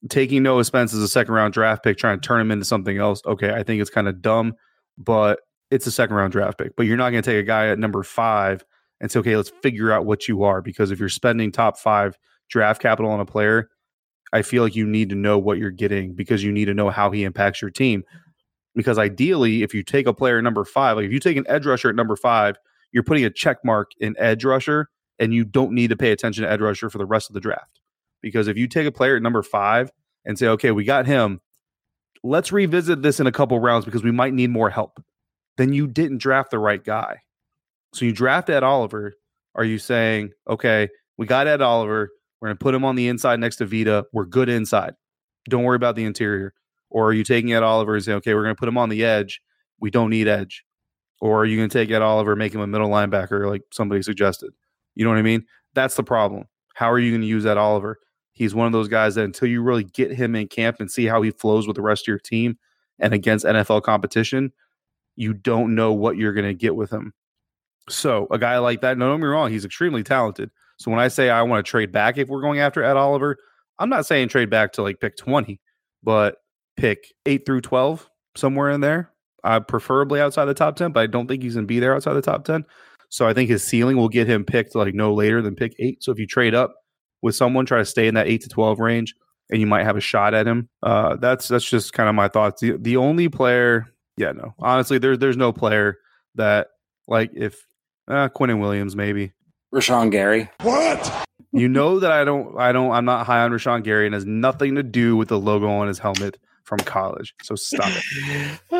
taking 0.08 0.42
Noah 0.42 0.64
Spence 0.64 0.94
as 0.94 1.00
a 1.00 1.08
second 1.08 1.34
round 1.34 1.52
draft 1.52 1.82
pick, 1.82 1.98
trying 1.98 2.20
to 2.20 2.26
turn 2.26 2.40
him 2.40 2.50
into 2.50 2.64
something 2.64 2.98
else. 2.98 3.22
Okay, 3.26 3.52
I 3.52 3.62
think 3.62 3.80
it's 3.80 3.90
kind 3.90 4.08
of 4.08 4.22
dumb, 4.22 4.54
but 4.96 5.40
it's 5.70 5.86
a 5.86 5.90
second 5.90 6.16
round 6.16 6.32
draft 6.32 6.58
pick. 6.58 6.76
But 6.76 6.86
you're 6.86 6.96
not 6.96 7.10
going 7.10 7.22
to 7.22 7.30
take 7.30 7.40
a 7.40 7.46
guy 7.46 7.68
at 7.68 7.78
number 7.78 8.02
five 8.02 8.64
and 9.00 9.10
say, 9.10 9.18
okay, 9.20 9.36
let's 9.36 9.52
figure 9.62 9.92
out 9.92 10.06
what 10.06 10.28
you 10.28 10.42
are. 10.44 10.62
Because 10.62 10.90
if 10.90 10.98
you're 10.98 11.08
spending 11.08 11.52
top 11.52 11.78
five 11.78 12.18
draft 12.48 12.80
capital 12.80 13.10
on 13.10 13.20
a 13.20 13.26
player, 13.26 13.70
I 14.32 14.42
feel 14.42 14.62
like 14.62 14.76
you 14.76 14.86
need 14.86 15.10
to 15.10 15.14
know 15.14 15.38
what 15.38 15.58
you're 15.58 15.70
getting 15.70 16.14
because 16.14 16.42
you 16.42 16.52
need 16.52 16.66
to 16.66 16.74
know 16.74 16.90
how 16.90 17.10
he 17.10 17.24
impacts 17.24 17.62
your 17.62 17.70
team. 17.70 18.04
Because 18.74 18.98
ideally, 18.98 19.62
if 19.62 19.72
you 19.74 19.82
take 19.82 20.06
a 20.06 20.12
player 20.12 20.40
number 20.42 20.64
five, 20.64 20.96
like 20.96 21.06
if 21.06 21.12
you 21.12 21.20
take 21.20 21.36
an 21.36 21.46
edge 21.48 21.66
rusher 21.66 21.88
at 21.88 21.94
number 21.94 22.16
five, 22.16 22.56
you're 22.92 23.02
putting 23.02 23.24
a 23.24 23.30
check 23.30 23.58
mark 23.64 23.90
in 24.00 24.14
edge 24.18 24.44
rusher, 24.44 24.88
and 25.18 25.32
you 25.32 25.44
don't 25.44 25.72
need 25.72 25.88
to 25.88 25.96
pay 25.96 26.12
attention 26.12 26.44
to 26.44 26.50
edge 26.50 26.60
rusher 26.60 26.90
for 26.90 26.98
the 26.98 27.06
rest 27.06 27.30
of 27.30 27.34
the 27.34 27.40
draft. 27.40 27.80
Because 28.20 28.48
if 28.48 28.56
you 28.56 28.68
take 28.68 28.86
a 28.86 28.92
player 28.92 29.16
at 29.16 29.22
number 29.22 29.42
five 29.42 29.90
and 30.24 30.38
say, 30.38 30.48
okay, 30.48 30.72
we 30.72 30.84
got 30.84 31.06
him, 31.06 31.40
let's 32.22 32.52
revisit 32.52 33.02
this 33.02 33.20
in 33.20 33.26
a 33.26 33.32
couple 33.32 33.58
rounds 33.58 33.84
because 33.84 34.02
we 34.02 34.10
might 34.10 34.34
need 34.34 34.50
more 34.50 34.70
help, 34.70 35.02
then 35.56 35.72
you 35.72 35.86
didn't 35.86 36.18
draft 36.18 36.50
the 36.50 36.58
right 36.58 36.82
guy. 36.84 37.20
So 37.96 38.04
you 38.04 38.12
draft 38.12 38.50
Ed 38.50 38.62
Oliver. 38.62 39.14
Are 39.54 39.64
you 39.64 39.78
saying, 39.78 40.32
okay, 40.46 40.88
we 41.16 41.24
got 41.24 41.46
Ed 41.46 41.62
Oliver. 41.62 42.10
We're 42.40 42.48
going 42.48 42.58
to 42.58 42.62
put 42.62 42.74
him 42.74 42.84
on 42.84 42.94
the 42.94 43.08
inside 43.08 43.40
next 43.40 43.56
to 43.56 43.64
Vita. 43.64 44.04
We're 44.12 44.26
good 44.26 44.50
inside. 44.50 44.92
Don't 45.48 45.64
worry 45.64 45.76
about 45.76 45.96
the 45.96 46.04
interior. 46.04 46.52
Or 46.90 47.06
are 47.06 47.14
you 47.14 47.24
taking 47.24 47.54
Ed 47.54 47.62
Oliver 47.62 47.94
and 47.94 48.04
saying, 48.04 48.18
okay, 48.18 48.34
we're 48.34 48.42
going 48.42 48.54
to 48.54 48.58
put 48.58 48.68
him 48.68 48.76
on 48.76 48.90
the 48.90 49.02
edge. 49.02 49.40
We 49.80 49.90
don't 49.90 50.10
need 50.10 50.28
edge. 50.28 50.62
Or 51.22 51.40
are 51.40 51.46
you 51.46 51.56
going 51.56 51.70
to 51.70 51.72
take 51.72 51.90
Ed 51.90 52.02
Oliver, 52.02 52.36
make 52.36 52.54
him 52.54 52.60
a 52.60 52.66
middle 52.66 52.90
linebacker 52.90 53.48
like 53.48 53.62
somebody 53.72 54.02
suggested? 54.02 54.50
You 54.94 55.04
know 55.04 55.10
what 55.10 55.18
I 55.18 55.22
mean? 55.22 55.46
That's 55.74 55.94
the 55.94 56.04
problem. 56.04 56.44
How 56.74 56.92
are 56.92 56.98
you 56.98 57.12
going 57.12 57.22
to 57.22 57.26
use 57.26 57.46
Ed 57.46 57.56
Oliver? 57.56 57.98
He's 58.32 58.54
one 58.54 58.66
of 58.66 58.74
those 58.74 58.88
guys 58.88 59.14
that 59.14 59.24
until 59.24 59.48
you 59.48 59.62
really 59.62 59.84
get 59.84 60.12
him 60.12 60.34
in 60.34 60.48
camp 60.48 60.76
and 60.80 60.90
see 60.90 61.06
how 61.06 61.22
he 61.22 61.30
flows 61.30 61.66
with 61.66 61.76
the 61.76 61.82
rest 61.82 62.02
of 62.02 62.08
your 62.08 62.18
team 62.18 62.58
and 62.98 63.14
against 63.14 63.46
NFL 63.46 63.84
competition, 63.84 64.52
you 65.14 65.32
don't 65.32 65.74
know 65.74 65.94
what 65.94 66.18
you're 66.18 66.34
going 66.34 66.46
to 66.46 66.52
get 66.52 66.76
with 66.76 66.90
him. 66.90 67.14
So 67.88 68.26
a 68.30 68.38
guy 68.38 68.58
like 68.58 68.80
that, 68.80 68.98
no, 68.98 69.08
don't 69.08 69.20
get 69.20 69.24
me 69.24 69.28
wrong, 69.28 69.50
he's 69.50 69.64
extremely 69.64 70.02
talented. 70.02 70.50
So 70.78 70.90
when 70.90 71.00
I 71.00 71.08
say 71.08 71.30
I 71.30 71.42
want 71.42 71.64
to 71.64 71.70
trade 71.70 71.92
back 71.92 72.18
if 72.18 72.28
we're 72.28 72.40
going 72.40 72.60
after 72.60 72.82
Ed 72.82 72.96
Oliver, 72.96 73.36
I'm 73.78 73.88
not 73.88 74.06
saying 74.06 74.28
trade 74.28 74.50
back 74.50 74.72
to 74.72 74.82
like 74.82 75.00
pick 75.00 75.16
20, 75.16 75.60
but 76.02 76.36
pick 76.76 77.12
8 77.24 77.46
through 77.46 77.62
12, 77.62 78.08
somewhere 78.36 78.70
in 78.70 78.80
there. 78.80 79.12
Uh, 79.44 79.60
preferably 79.60 80.20
outside 80.20 80.46
the 80.46 80.54
top 80.54 80.74
10, 80.74 80.90
but 80.90 81.00
I 81.00 81.06
don't 81.06 81.28
think 81.28 81.42
he's 81.42 81.54
going 81.54 81.64
to 81.64 81.68
be 81.68 81.78
there 81.78 81.94
outside 81.94 82.14
the 82.14 82.22
top 82.22 82.44
10. 82.44 82.64
So 83.10 83.28
I 83.28 83.32
think 83.32 83.48
his 83.48 83.62
ceiling 83.62 83.96
will 83.96 84.08
get 84.08 84.26
him 84.26 84.44
picked 84.44 84.74
like 84.74 84.92
no 84.92 85.14
later 85.14 85.40
than 85.40 85.54
pick 85.54 85.74
8. 85.78 86.02
So 86.02 86.10
if 86.10 86.18
you 86.18 86.26
trade 86.26 86.54
up 86.54 86.74
with 87.22 87.36
someone, 87.36 87.64
try 87.64 87.78
to 87.78 87.84
stay 87.84 88.08
in 88.08 88.14
that 88.14 88.26
8 88.26 88.42
to 88.42 88.48
12 88.48 88.80
range 88.80 89.14
and 89.50 89.60
you 89.60 89.66
might 89.66 89.84
have 89.84 89.96
a 89.96 90.00
shot 90.00 90.34
at 90.34 90.46
him. 90.46 90.68
Uh, 90.82 91.16
that's 91.16 91.48
that's 91.48 91.68
just 91.68 91.92
kind 91.92 92.08
of 92.08 92.14
my 92.14 92.28
thoughts. 92.28 92.60
The, 92.60 92.76
the 92.78 92.96
only 92.96 93.28
player, 93.28 93.86
yeah, 94.16 94.32
no. 94.32 94.54
Honestly, 94.58 94.98
there's 94.98 95.18
there's 95.18 95.36
no 95.36 95.52
player 95.52 95.98
that 96.34 96.68
like 97.06 97.30
if 97.34 97.64
uh, 98.08 98.28
Quinnen 98.28 98.60
Williams 98.60 98.96
maybe 98.96 99.32
Rashan 99.74 100.10
Gary. 100.10 100.48
What? 100.62 101.24
You 101.52 101.68
know 101.68 102.00
that 102.00 102.12
I 102.12 102.24
don't, 102.24 102.58
I 102.58 102.72
don't, 102.72 102.90
I'm 102.92 103.04
not 103.04 103.26
high 103.26 103.40
on 103.40 103.50
Rashan 103.50 103.82
Gary, 103.82 104.06
and 104.06 104.14
has 104.14 104.26
nothing 104.26 104.74
to 104.74 104.82
do 104.82 105.16
with 105.16 105.28
the 105.28 105.38
logo 105.38 105.68
on 105.68 105.88
his 105.88 105.98
helmet 105.98 106.38
from 106.64 106.78
college. 106.80 107.34
So 107.42 107.54
stop 107.54 107.90
it. 107.90 108.72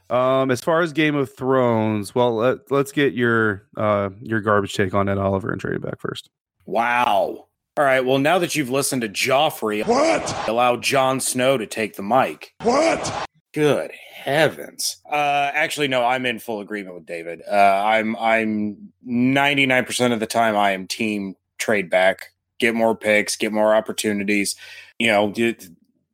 um, 0.10 0.50
as 0.50 0.60
far 0.60 0.80
as 0.82 0.92
Game 0.92 1.14
of 1.14 1.32
Thrones, 1.34 2.14
well, 2.14 2.36
let, 2.36 2.70
let's 2.70 2.92
get 2.92 3.12
your 3.12 3.66
uh 3.76 4.10
your 4.20 4.40
garbage 4.40 4.74
take 4.74 4.94
on 4.94 5.08
Ed 5.08 5.18
Oliver 5.18 5.50
and 5.50 5.60
trade 5.60 5.74
it 5.76 5.82
back 5.82 6.00
first. 6.00 6.30
Wow. 6.66 7.46
All 7.76 7.84
right. 7.84 8.04
Well, 8.04 8.18
now 8.18 8.38
that 8.38 8.56
you've 8.56 8.70
listened 8.70 9.02
to 9.02 9.08
Joffrey, 9.08 9.86
What? 9.86 10.48
allow 10.48 10.76
Jon 10.76 11.20
Snow 11.20 11.56
to 11.56 11.66
take 11.66 11.96
the 11.96 12.02
mic. 12.02 12.54
What? 12.62 13.26
Good 13.52 13.90
heavens. 14.14 14.98
Uh, 15.10 15.50
actually, 15.52 15.88
no, 15.88 16.04
I'm 16.04 16.24
in 16.24 16.38
full 16.38 16.60
agreement 16.60 16.94
with 16.94 17.06
David. 17.06 17.42
Uh, 17.50 17.82
I'm 17.84 18.14
I'm 18.16 18.92
99% 19.06 20.12
of 20.12 20.20
the 20.20 20.26
time 20.26 20.56
I 20.56 20.70
am 20.70 20.86
team 20.86 21.34
trade 21.58 21.90
back, 21.90 22.28
get 22.60 22.74
more 22.76 22.94
picks, 22.94 23.36
get 23.36 23.52
more 23.52 23.74
opportunities. 23.74 24.54
You 25.00 25.08
know, 25.08 25.32
you, 25.34 25.56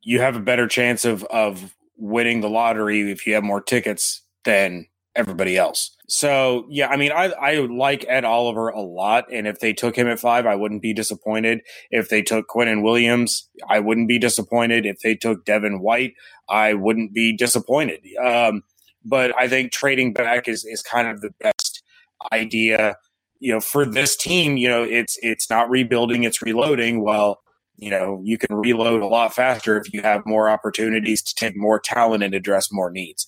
you 0.01 0.19
have 0.19 0.35
a 0.35 0.39
better 0.39 0.67
chance 0.67 1.05
of 1.05 1.23
of 1.25 1.75
winning 1.95 2.41
the 2.41 2.49
lottery 2.49 3.11
if 3.11 3.27
you 3.27 3.35
have 3.35 3.43
more 3.43 3.61
tickets 3.61 4.21
than 4.43 4.87
everybody 5.17 5.57
else. 5.57 5.91
So 6.07 6.65
yeah, 6.69 6.87
I 6.87 6.95
mean, 6.95 7.11
I 7.11 7.25
I 7.31 7.55
like 7.55 8.05
Ed 8.07 8.23
Oliver 8.23 8.69
a 8.69 8.79
lot, 8.79 9.25
and 9.31 9.45
if 9.47 9.59
they 9.59 9.73
took 9.73 9.97
him 9.97 10.07
at 10.07 10.19
five, 10.19 10.45
I 10.45 10.55
wouldn't 10.55 10.81
be 10.81 10.93
disappointed. 10.93 11.61
If 11.91 12.07
they 12.07 12.21
took 12.21 12.47
Quinnen 12.47 12.83
Williams, 12.83 13.49
I 13.67 13.79
wouldn't 13.79 14.07
be 14.07 14.19
disappointed. 14.19 14.85
If 14.85 14.99
they 14.99 15.15
took 15.15 15.43
Devin 15.43 15.81
White, 15.81 16.13
I 16.47 16.73
wouldn't 16.75 17.13
be 17.13 17.35
disappointed. 17.35 18.01
Um, 18.23 18.63
but 19.03 19.35
I 19.37 19.49
think 19.49 19.71
trading 19.71 20.13
back 20.13 20.47
is 20.47 20.63
is 20.63 20.81
kind 20.81 21.09
of 21.09 21.19
the 21.19 21.31
best 21.41 21.83
idea. 22.31 22.95
You 23.39 23.53
know, 23.53 23.59
for 23.59 23.85
this 23.85 24.15
team, 24.15 24.55
you 24.55 24.69
know, 24.69 24.83
it's 24.83 25.17
it's 25.21 25.49
not 25.49 25.69
rebuilding, 25.69 26.23
it's 26.23 26.41
reloading. 26.41 27.03
Well, 27.03 27.41
you 27.75 27.91
know, 27.91 28.21
you 28.23 28.37
can 28.37 28.55
reload 28.55 29.01
a 29.01 29.07
lot 29.07 29.33
faster 29.33 29.77
if 29.77 29.93
you 29.93 30.01
have 30.01 30.25
more 30.25 30.49
opportunities 30.49 31.21
to 31.23 31.35
take 31.35 31.55
more 31.55 31.79
talent 31.79 32.23
and 32.23 32.33
address 32.33 32.71
more 32.71 32.89
needs 32.89 33.27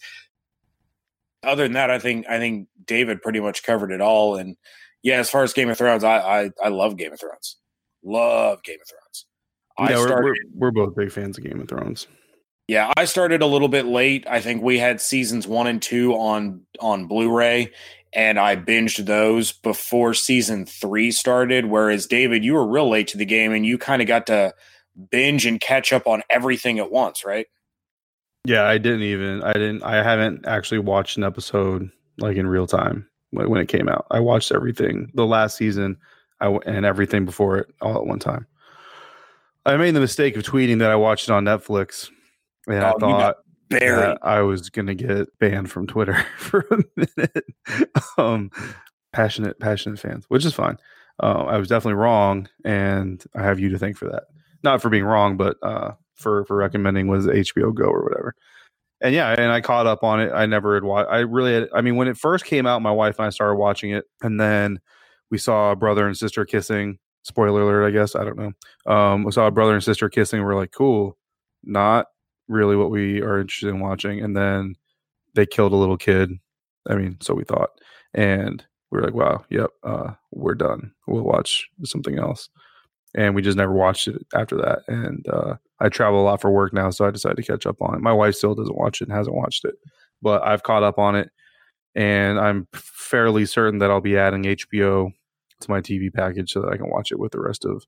other 1.43 1.63
than 1.63 1.73
that, 1.73 1.89
I 1.89 1.99
think 1.99 2.27
I 2.27 2.37
think 2.37 2.67
David 2.85 3.21
pretty 3.21 3.39
much 3.39 3.63
covered 3.63 3.91
it 3.91 4.01
all. 4.01 4.35
And 4.35 4.57
yeah, 5.03 5.17
as 5.19 5.29
far 5.29 5.43
as 5.43 5.53
Game 5.53 5.69
of 5.69 5.77
Thrones, 5.77 6.03
I 6.03 6.17
I, 6.17 6.51
I 6.63 6.69
love 6.69 6.97
Game 6.97 7.13
of 7.13 7.19
Thrones. 7.19 7.57
Love 8.03 8.63
Game 8.63 8.79
of 8.81 8.87
Thrones. 8.87 9.25
I 9.77 9.91
yeah, 9.91 9.97
we're, 9.97 10.07
started, 10.07 10.23
we're, 10.25 10.33
we're 10.67 10.71
both 10.71 10.95
big 10.95 11.11
fans 11.11 11.37
of 11.37 11.43
Game 11.43 11.61
of 11.61 11.69
Thrones. 11.69 12.07
yeah, 12.69 12.93
I 12.97 13.05
started 13.05 13.41
a 13.41 13.47
little 13.47 13.67
bit 13.67 13.85
late. 13.85 14.25
I 14.29 14.41
think 14.41 14.61
we 14.61 14.77
had 14.77 15.01
seasons 15.01 15.47
one 15.47 15.67
and 15.67 15.81
two 15.81 16.13
on 16.13 16.61
on 16.79 17.07
Blu-ray, 17.07 17.71
and 18.13 18.37
I 18.39 18.55
binged 18.55 19.05
those 19.05 19.51
before 19.51 20.13
season 20.13 20.65
three 20.65 21.11
started. 21.11 21.65
Whereas 21.65 22.05
David, 22.05 22.43
you 22.43 22.53
were 22.53 22.67
real 22.67 22.89
late 22.89 23.07
to 23.09 23.17
the 23.17 23.25
game, 23.25 23.53
and 23.53 23.65
you 23.65 23.77
kind 23.77 24.01
of 24.01 24.07
got 24.07 24.27
to 24.27 24.53
binge 25.09 25.45
and 25.45 25.59
catch 25.59 25.91
up 25.91 26.05
on 26.05 26.21
everything 26.29 26.77
at 26.77 26.91
once, 26.91 27.25
right? 27.25 27.47
Yeah, 28.49 28.63
I 28.63 28.79
didn't 28.79 29.03
even. 29.03 29.43
I 29.43 29.53
didn't. 29.53 29.83
I 29.83 30.01
haven't 30.01 30.47
actually 30.47 30.79
watched 30.79 31.17
an 31.17 31.23
episode 31.23 31.91
like 32.17 32.35
in 32.35 32.47
real 32.47 32.65
time 32.65 33.07
when, 33.29 33.47
when 33.47 33.61
it 33.61 33.67
came 33.67 33.87
out. 33.87 34.07
I 34.09 34.21
watched 34.21 34.51
everything 34.51 35.11
the 35.13 35.25
last 35.27 35.55
season, 35.55 35.97
I 36.41 36.47
and 36.65 36.83
everything 36.83 37.25
before 37.25 37.57
it 37.59 37.67
all 37.79 37.95
at 37.95 38.07
one 38.07 38.17
time. 38.17 38.47
I 39.67 39.77
made 39.77 39.93
the 39.93 39.99
mistake 39.99 40.35
of 40.35 40.41
tweeting 40.41 40.79
that 40.79 40.89
I 40.89 40.95
watched 40.95 41.29
it 41.29 41.31
on 41.31 41.45
Netflix, 41.45 42.09
and 42.67 42.77
I 42.77 42.89
Oh, 42.89 42.97
got 42.97 42.99
thought 42.99 43.37
that 43.69 44.17
I 44.23 44.41
was 44.41 44.71
gonna 44.71 44.95
get 44.95 45.27
banned 45.37 45.69
from 45.69 45.85
Twitter 45.85 46.15
for 46.37 46.65
a 46.71 46.79
minute. 46.95 47.45
um, 48.17 48.49
passionate, 49.13 49.59
passionate 49.59 49.99
fans, 49.99 50.25
which 50.27 50.43
is 50.43 50.55
fine. 50.55 50.77
Uh, 51.21 51.43
I 51.47 51.57
was 51.57 51.67
definitely 51.67 51.99
wrong, 52.01 52.49
and 52.65 53.23
I 53.35 53.43
have 53.43 53.59
you 53.59 53.69
to 53.69 53.77
thank 53.77 53.95
for 53.95 54.09
that. 54.09 54.23
Not 54.63 54.81
for 54.81 54.89
being 54.89 55.03
wrong, 55.05 55.37
but 55.37 55.57
uh, 55.61 55.91
for 56.19 56.45
for 56.45 56.55
recommending 56.55 57.07
was 57.07 57.25
HBO 57.25 57.73
Go 57.73 57.85
or 57.85 58.03
whatever. 58.03 58.35
And 59.01 59.15
yeah, 59.15 59.33
and 59.37 59.51
I 59.51 59.61
caught 59.61 59.87
up 59.87 60.03
on 60.03 60.19
it. 60.19 60.31
I 60.33 60.45
never 60.45 60.73
had 60.73 60.83
watched. 60.83 61.09
I 61.09 61.19
really, 61.19 61.53
had, 61.53 61.69
I 61.73 61.79
mean, 61.81 61.95
when 61.95 62.09
it 62.09 62.17
first 62.17 62.43
came 62.43 62.65
out, 62.65 62.81
my 62.81 62.91
wife 62.91 63.17
and 63.17 63.27
I 63.27 63.29
started 63.29 63.55
watching 63.55 63.91
it, 63.91 64.05
and 64.21 64.39
then 64.39 64.79
we 65.31 65.37
saw 65.37 65.71
a 65.71 65.75
brother 65.75 66.05
and 66.05 66.17
sister 66.17 66.45
kissing. 66.45 66.99
Spoiler 67.23 67.61
alert, 67.61 67.87
I 67.87 67.91
guess. 67.91 68.15
I 68.15 68.23
don't 68.23 68.37
know. 68.37 68.93
Um, 68.93 69.23
we 69.23 69.31
saw 69.31 69.47
a 69.47 69.51
brother 69.51 69.73
and 69.73 69.83
sister 69.83 70.09
kissing. 70.09 70.43
We're 70.43 70.55
like, 70.55 70.71
cool. 70.71 71.17
Not 71.63 72.07
really 72.47 72.75
what 72.75 72.91
we 72.91 73.21
are 73.21 73.39
interested 73.39 73.69
in 73.69 73.79
watching. 73.79 74.21
And 74.21 74.35
then 74.35 74.75
they 75.35 75.45
killed 75.45 75.73
a 75.73 75.77
little 75.77 75.97
kid. 75.97 76.31
I 76.89 76.95
mean, 76.95 77.17
so 77.21 77.33
we 77.33 77.43
thought. 77.43 77.69
And 78.13 78.63
we 78.89 78.97
were 78.97 79.05
like, 79.05 79.13
wow, 79.13 79.45
yep, 79.49 79.69
uh, 79.83 80.13
we're 80.31 80.55
done. 80.55 80.91
We'll 81.07 81.23
watch 81.23 81.69
something 81.83 82.17
else. 82.17 82.49
And 83.15 83.35
we 83.35 83.41
just 83.41 83.57
never 83.57 83.73
watched 83.73 84.07
it 84.07 84.25
after 84.33 84.57
that. 84.57 84.79
And 84.87 85.27
uh, 85.29 85.55
I 85.79 85.89
travel 85.89 86.21
a 86.21 86.23
lot 86.23 86.41
for 86.41 86.51
work 86.51 86.73
now, 86.73 86.89
so 86.89 87.05
I 87.05 87.11
decided 87.11 87.37
to 87.37 87.43
catch 87.43 87.65
up 87.65 87.81
on 87.81 87.95
it. 87.95 88.01
My 88.01 88.13
wife 88.13 88.35
still 88.35 88.55
doesn't 88.55 88.77
watch 88.77 89.01
it 89.01 89.07
and 89.07 89.17
hasn't 89.17 89.35
watched 89.35 89.65
it, 89.65 89.75
but 90.21 90.45
I've 90.45 90.63
caught 90.63 90.83
up 90.83 90.99
on 90.99 91.15
it. 91.15 91.29
And 91.95 92.39
I'm 92.39 92.67
fairly 92.73 93.45
certain 93.45 93.79
that 93.79 93.89
I'll 93.89 94.01
be 94.01 94.17
adding 94.17 94.43
HBO 94.43 95.11
to 95.61 95.71
my 95.71 95.81
TV 95.81 96.13
package 96.13 96.51
so 96.51 96.61
that 96.61 96.71
I 96.71 96.77
can 96.77 96.89
watch 96.89 97.11
it 97.11 97.19
with 97.19 97.31
the 97.31 97.41
rest 97.41 97.65
of 97.65 97.83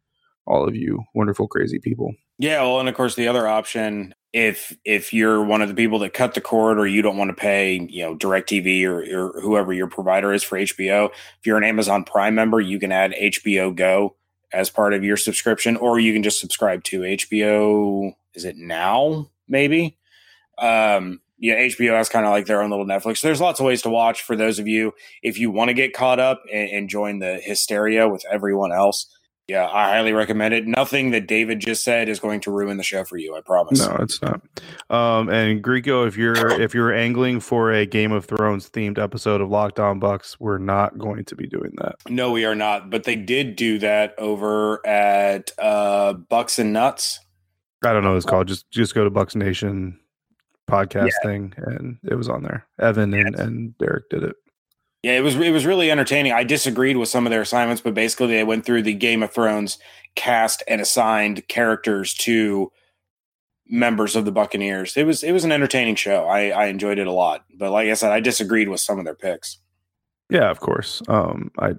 all 0.48 0.68
of 0.68 0.76
you 0.76 1.04
wonderful, 1.14 1.48
crazy 1.48 1.80
people. 1.80 2.14
Yeah, 2.38 2.62
well, 2.64 2.80
and 2.80 2.90
of 2.90 2.96
course 2.96 3.16
the 3.16 3.28
other 3.28 3.48
option, 3.48 4.16
if 4.34 4.76
if 4.84 5.14
you're 5.14 5.44
one 5.44 5.62
of 5.62 5.70
the 5.70 5.76
people 5.76 6.00
that 6.00 6.14
cut 6.14 6.34
the 6.34 6.42
cord 6.42 6.80
or 6.80 6.88
you 6.88 7.02
don't 7.02 7.18
want 7.18 7.30
to 7.30 7.36
pay, 7.36 7.88
you 7.90 8.04
know, 8.04 8.16
DirecTV 8.16 8.84
or, 8.86 9.02
or 9.02 9.42
whoever 9.42 9.72
your 9.72 9.88
provider 9.88 10.34
is 10.34 10.42
for 10.42 10.58
HBO, 10.58 11.10
if 11.12 11.46
you're 11.46 11.58
an 11.58 11.64
Amazon 11.64 12.04
Prime 12.04 12.34
member, 12.34 12.60
you 12.60 12.80
can 12.80 12.92
add 12.92 13.14
HBO 13.14 13.76
Go 13.76 14.16
as 14.54 14.70
part 14.70 14.94
of 14.94 15.04
your 15.04 15.18
subscription, 15.18 15.78
or 15.78 16.00
you 16.00 16.14
can 16.14 16.24
just 16.24 16.40
subscribe 16.40 16.84
to 16.86 17.02
HBO. 17.02 18.14
Is 18.34 18.46
it 18.46 18.58
now? 18.58 19.30
Maybe. 19.48 19.98
Um, 20.58 21.22
yeah, 21.42 21.56
HBO 21.56 21.96
has 21.98 22.08
kind 22.08 22.26
of 22.26 22.32
like 22.32 22.46
their 22.46 22.62
own 22.62 22.70
little 22.70 22.86
Netflix. 22.86 23.18
So 23.18 23.28
there's 23.28 23.42
lots 23.42 23.60
of 23.60 23.66
ways 23.66 23.82
to 23.82 23.90
watch 23.90 24.22
for 24.22 24.36
those 24.36 24.60
of 24.60 24.68
you 24.68 24.94
if 25.24 25.40
you 25.40 25.50
want 25.50 25.70
to 25.70 25.74
get 25.74 25.94
caught 25.94 26.20
up 26.20 26.44
and, 26.52 26.70
and 26.70 26.90
join 26.90 27.20
the 27.20 27.42
hysteria 27.44 28.08
with 28.08 28.24
everyone 28.30 28.72
else. 28.72 29.08
Yeah, 29.52 29.68
I 29.68 29.90
highly 29.90 30.14
recommend 30.14 30.54
it. 30.54 30.66
Nothing 30.66 31.12
that 31.12 31.28
David 31.28 31.60
just 31.60 31.84
said 31.84 32.08
is 32.08 32.22
going 32.22 32.40
to 32.40 32.52
ruin 32.52 32.78
the 32.78 32.84
show 32.84 33.04
for 33.04 33.18
you. 33.18 33.36
I 33.36 33.42
promise. 33.42 33.86
No, 33.86 33.98
it's 34.00 34.22
not. 34.22 34.42
Um, 34.90 35.28
and 35.28 35.62
Greco, 35.62 36.08
if 36.08 36.16
you're 36.16 36.62
if 36.62 36.74
you're 36.74 36.94
angling 36.94 37.42
for 37.42 37.70
a 37.70 37.86
Game 37.86 38.14
of 38.14 38.24
Thrones 38.24 38.70
themed 38.70 38.98
episode 38.98 39.42
of 39.42 39.50
Locked 39.50 39.78
On 39.78 40.00
Bucs, 40.00 40.38
we're 40.40 40.58
not 40.58 40.98
going 40.98 41.26
to 41.26 41.36
be 41.36 41.48
doing 41.48 41.74
that. 41.80 41.96
No, 42.08 42.32
we 42.32 42.46
are 42.46 42.56
not. 42.56 42.90
But 42.90 43.04
they 43.04 43.18
did 43.18 43.58
do 43.58 43.78
that 43.80 44.18
over 44.18 44.88
at 44.88 45.52
uh, 45.60 46.14
Bucks 46.14 46.58
and 46.58 46.72
Nuts. 46.72 47.20
I 47.84 47.92
don't 47.92 48.04
know 48.04 48.12
what 48.12 48.18
it's 48.18 48.26
called. 48.26 48.48
Just 48.48 48.72
just 48.72 48.96
go 48.96 49.04
to 49.04 49.12
Bucs 49.12 49.36
Nation 49.36 50.00
podcast 50.70 51.08
yeah. 51.08 51.30
thing, 51.30 51.54
and 51.58 51.98
it 52.10 52.16
was 52.16 52.30
on 52.30 52.44
there. 52.44 52.66
Evan 52.80 53.14
and, 53.14 53.36
and 53.36 53.78
Derek 53.80 54.10
did 54.10 54.24
it. 54.24 54.38
Yeah, 55.04 55.18
it 55.18 55.22
was 55.22 55.36
it 55.36 55.52
was 55.52 55.66
really 55.66 55.90
entertaining. 55.90 56.32
I 56.32 56.44
disagreed 56.44 56.98
with 56.98 57.10
some 57.10 57.26
of 57.26 57.32
their 57.32 57.42
assignments, 57.42 57.82
but 57.82 57.94
basically 57.94 58.28
they 58.28 58.44
went 58.44 58.66
through 58.66 58.84
the 58.84 58.94
Game 58.94 59.24
of 59.24 59.34
Thrones 59.34 59.80
cast 60.16 60.64
and 60.68 60.80
assigned 60.80 61.48
characters 61.48 62.14
to 62.16 62.72
members 63.68 64.16
of 64.16 64.26
the 64.26 64.32
Buccaneers. 64.32 64.96
It 64.98 65.06
was 65.06 65.24
it 65.24 65.32
was 65.32 65.44
an 65.44 65.52
entertaining 65.52 65.96
show. 65.96 66.26
I, 66.26 66.50
I 66.50 66.66
enjoyed 66.66 67.00
it 67.00 67.08
a 67.08 67.12
lot. 67.12 67.46
But 67.58 67.72
like 67.72 67.90
I 67.90 67.94
said, 67.94 68.12
I 68.12 68.20
disagreed 68.20 68.70
with 68.70 68.80
some 68.80 69.00
of 69.00 69.06
their 69.06 69.16
picks. 69.16 69.58
Yeah, 70.30 70.52
of 70.52 70.60
course. 70.60 71.02
Um, 71.08 71.52
I 71.58 71.74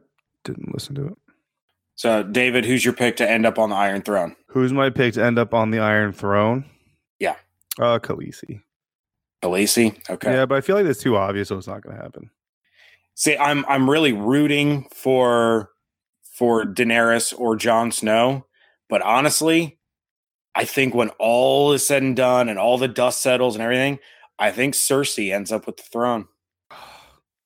didn't 0.44 0.74
listen 0.74 0.94
to 0.96 1.06
it. 1.06 1.18
So, 1.94 2.22
David, 2.22 2.64
who's 2.64 2.84
your 2.84 2.94
pick 2.94 3.16
to 3.16 3.30
end 3.30 3.46
up 3.46 3.58
on 3.58 3.70
the 3.70 3.76
Iron 3.76 4.02
Throne? 4.02 4.34
Who's 4.48 4.72
my 4.72 4.90
pick 4.90 5.14
to 5.14 5.24
end 5.24 5.38
up 5.38 5.54
on 5.54 5.70
the 5.70 5.78
Iron 5.78 6.12
Throne? 6.12 6.64
Yeah, 7.20 7.36
uh, 7.78 7.98
Khaleesi. 8.00 8.62
Khaleesi. 9.42 10.10
Okay. 10.10 10.32
Yeah, 10.32 10.46
but 10.46 10.56
I 10.56 10.60
feel 10.60 10.76
like 10.76 10.86
it's 10.86 11.00
too 11.00 11.16
obvious, 11.16 11.48
so 11.48 11.58
it's 11.58 11.66
not 11.68 11.82
going 11.82 11.96
to 11.96 12.02
happen. 12.02 12.30
See, 13.22 13.36
I'm 13.36 13.64
I'm 13.68 13.88
really 13.88 14.12
rooting 14.12 14.88
for 14.92 15.70
for 16.24 16.64
mm-hmm. 16.64 16.72
Daenerys 16.72 17.32
or 17.38 17.54
Jon 17.54 17.92
Snow, 17.92 18.46
but 18.88 19.00
honestly, 19.00 19.78
I 20.56 20.64
think 20.64 20.92
when 20.92 21.10
all 21.20 21.72
is 21.72 21.86
said 21.86 22.02
and 22.02 22.16
done 22.16 22.48
and 22.48 22.58
all 22.58 22.78
the 22.78 22.88
dust 22.88 23.22
settles 23.22 23.54
and 23.54 23.62
everything, 23.62 24.00
I 24.40 24.50
think 24.50 24.74
Cersei 24.74 25.32
ends 25.32 25.52
up 25.52 25.66
with 25.66 25.76
the 25.76 25.84
throne. 25.84 26.26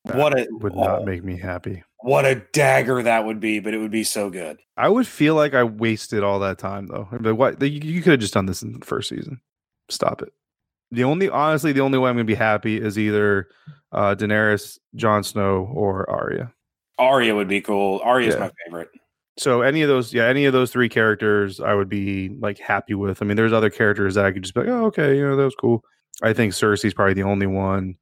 That 0.06 0.16
what 0.18 0.38
a 0.38 0.46
would 0.52 0.76
not 0.76 1.00
oh, 1.00 1.04
make 1.04 1.24
me 1.24 1.36
happy. 1.36 1.82
What 1.98 2.24
a 2.24 2.36
dagger 2.52 3.02
that 3.02 3.24
would 3.24 3.40
be, 3.40 3.58
but 3.58 3.74
it 3.74 3.78
would 3.78 3.90
be 3.90 4.04
so 4.04 4.30
good. 4.30 4.60
I 4.76 4.88
would 4.88 5.08
feel 5.08 5.34
like 5.34 5.52
I 5.52 5.64
wasted 5.64 6.22
all 6.22 6.38
that 6.38 6.58
time 6.58 6.86
though. 6.86 7.08
But 7.10 7.34
what 7.34 7.60
you 7.60 8.02
could 8.02 8.12
have 8.12 8.20
just 8.20 8.34
done 8.34 8.46
this 8.46 8.62
in 8.62 8.72
the 8.72 8.86
first 8.86 9.08
season. 9.08 9.40
Stop 9.88 10.22
it. 10.22 10.32
The 10.90 11.04
only 11.04 11.28
honestly, 11.28 11.72
the 11.72 11.80
only 11.80 11.98
way 11.98 12.10
I'm 12.10 12.16
gonna 12.16 12.24
be 12.24 12.34
happy 12.34 12.80
is 12.80 12.98
either 12.98 13.48
uh 13.92 14.14
Daenerys, 14.14 14.78
Jon 14.94 15.22
Snow, 15.24 15.70
or 15.72 16.08
Arya. 16.08 16.52
Arya 16.98 17.34
would 17.34 17.48
be 17.48 17.60
cool. 17.60 18.00
Arya 18.04 18.28
is 18.28 18.34
yeah. 18.34 18.40
my 18.40 18.50
favorite. 18.64 18.90
So 19.38 19.60
any 19.60 19.82
of 19.82 19.88
those, 19.88 20.14
yeah, 20.14 20.26
any 20.26 20.46
of 20.46 20.54
those 20.54 20.72
three 20.72 20.88
characters, 20.88 21.60
I 21.60 21.74
would 21.74 21.90
be 21.90 22.30
like 22.40 22.58
happy 22.58 22.94
with. 22.94 23.20
I 23.20 23.26
mean, 23.26 23.36
there's 23.36 23.52
other 23.52 23.68
characters 23.68 24.14
that 24.14 24.24
I 24.24 24.32
could 24.32 24.42
just 24.42 24.54
be 24.54 24.60
like, 24.60 24.70
oh, 24.70 24.86
okay, 24.86 25.14
you 25.16 25.22
know, 25.26 25.36
that 25.36 25.44
was 25.44 25.54
cool. 25.54 25.84
I 26.22 26.32
think 26.32 26.54
Cersei's 26.54 26.94
probably 26.94 27.14
the 27.14 27.24
only 27.24 27.46
one 27.46 27.96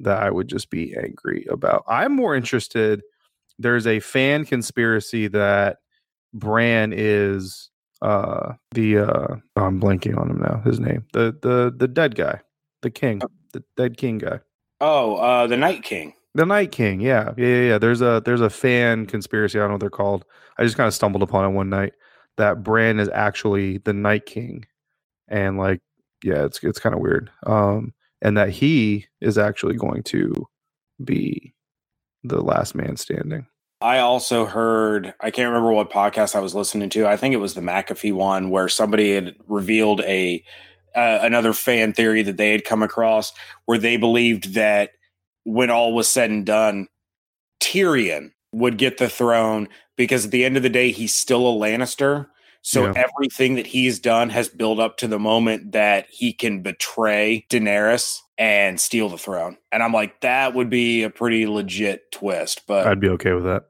that 0.00 0.22
I 0.22 0.30
would 0.30 0.48
just 0.48 0.70
be 0.70 0.96
angry 0.96 1.46
about. 1.50 1.84
I'm 1.86 2.14
more 2.14 2.34
interested. 2.34 3.02
There's 3.58 3.86
a 3.86 4.00
fan 4.00 4.46
conspiracy 4.46 5.28
that 5.28 5.78
Bran 6.32 6.94
is 6.94 7.67
uh 8.02 8.54
the 8.72 8.98
uh 8.98 9.36
oh, 9.56 9.62
I'm 9.62 9.80
blanking 9.80 10.18
on 10.18 10.30
him 10.30 10.38
now. 10.38 10.62
His 10.64 10.80
name. 10.80 11.04
The 11.12 11.36
the 11.42 11.74
the 11.76 11.88
dead 11.88 12.14
guy. 12.14 12.40
The 12.82 12.90
king. 12.90 13.20
The 13.52 13.64
dead 13.76 13.96
king 13.96 14.18
guy. 14.18 14.40
Oh, 14.80 15.16
uh 15.16 15.46
the 15.46 15.56
Night 15.56 15.82
King. 15.82 16.14
The 16.34 16.46
Night 16.46 16.70
King, 16.70 17.00
yeah, 17.00 17.32
yeah, 17.36 17.46
yeah, 17.46 17.62
yeah. 17.62 17.78
There's 17.78 18.00
a 18.00 18.22
there's 18.24 18.42
a 18.42 18.50
fan 18.50 19.06
conspiracy. 19.06 19.58
I 19.58 19.62
don't 19.62 19.70
know 19.70 19.74
what 19.74 19.80
they're 19.80 19.90
called. 19.90 20.24
I 20.58 20.62
just 20.64 20.76
kind 20.76 20.86
of 20.86 20.94
stumbled 20.94 21.22
upon 21.22 21.44
it 21.44 21.54
one 21.54 21.70
night 21.70 21.94
that 22.36 22.62
Bran 22.62 23.00
is 23.00 23.08
actually 23.08 23.78
the 23.78 23.92
Night 23.92 24.26
King, 24.26 24.64
and 25.26 25.58
like, 25.58 25.80
yeah, 26.22 26.44
it's 26.44 26.62
it's 26.62 26.78
kind 26.78 26.94
of 26.94 27.00
weird. 27.00 27.30
Um, 27.44 27.92
and 28.22 28.36
that 28.36 28.50
he 28.50 29.06
is 29.20 29.38
actually 29.38 29.74
going 29.74 30.02
to 30.04 30.32
be 31.02 31.54
the 32.24 32.40
last 32.40 32.74
man 32.74 32.96
standing. 32.96 33.46
I 33.80 33.98
also 33.98 34.44
heard, 34.44 35.14
I 35.20 35.30
can't 35.30 35.48
remember 35.48 35.72
what 35.72 35.90
podcast 35.90 36.34
I 36.34 36.40
was 36.40 36.54
listening 36.54 36.90
to. 36.90 37.06
I 37.06 37.16
think 37.16 37.32
it 37.32 37.38
was 37.38 37.54
the 37.54 37.60
McAfee 37.60 38.12
one 38.12 38.50
where 38.50 38.68
somebody 38.68 39.14
had 39.14 39.36
revealed 39.46 40.00
a 40.00 40.42
uh, 40.96 41.20
another 41.22 41.52
fan 41.52 41.92
theory 41.92 42.22
that 42.22 42.38
they 42.38 42.50
had 42.50 42.64
come 42.64 42.82
across 42.82 43.32
where 43.66 43.78
they 43.78 43.96
believed 43.96 44.54
that 44.54 44.90
when 45.44 45.70
all 45.70 45.94
was 45.94 46.08
said 46.08 46.30
and 46.30 46.44
done, 46.44 46.88
Tyrion 47.60 48.32
would 48.52 48.78
get 48.78 48.98
the 48.98 49.08
throne 49.08 49.68
because 49.96 50.24
at 50.24 50.30
the 50.32 50.44
end 50.44 50.56
of 50.56 50.62
the 50.64 50.68
day, 50.68 50.90
he's 50.90 51.14
still 51.14 51.46
a 51.46 51.52
Lannister. 51.52 52.26
So 52.62 52.86
yeah. 52.86 52.92
everything 52.96 53.54
that 53.54 53.66
he's 53.66 53.98
done 53.98 54.30
has 54.30 54.48
built 54.48 54.78
up 54.78 54.98
to 54.98 55.08
the 55.08 55.18
moment 55.18 55.72
that 55.72 56.06
he 56.10 56.32
can 56.32 56.62
betray 56.62 57.46
Daenerys 57.48 58.20
and 58.36 58.80
steal 58.80 59.08
the 59.08 59.18
throne. 59.18 59.56
And 59.72 59.82
I'm 59.82 59.92
like, 59.92 60.20
that 60.20 60.54
would 60.54 60.70
be 60.70 61.02
a 61.02 61.10
pretty 61.10 61.46
legit 61.46 62.12
twist. 62.12 62.62
But 62.66 62.86
I'd 62.86 63.00
be 63.00 63.08
okay 63.10 63.32
with 63.32 63.44
that. 63.44 63.66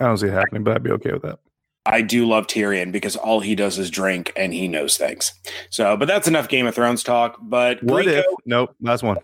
I 0.00 0.04
don't 0.04 0.18
see 0.18 0.26
it 0.26 0.32
happening, 0.32 0.62
but 0.62 0.74
I'd 0.74 0.82
be 0.82 0.90
okay 0.92 1.12
with 1.12 1.22
that. 1.22 1.38
I 1.86 2.02
do 2.02 2.26
love 2.26 2.46
Tyrion 2.46 2.92
because 2.92 3.16
all 3.16 3.40
he 3.40 3.54
does 3.54 3.78
is 3.78 3.90
drink 3.90 4.32
and 4.36 4.52
he 4.52 4.68
knows 4.68 4.96
things. 4.96 5.32
So, 5.70 5.96
but 5.96 6.06
that's 6.06 6.26
enough 6.26 6.48
Game 6.48 6.66
of 6.66 6.74
Thrones 6.74 7.02
talk. 7.02 7.38
But 7.40 7.82
what 7.82 8.06
if? 8.06 8.24
Nope, 8.44 8.74
last 8.80 9.02
one. 9.02 9.18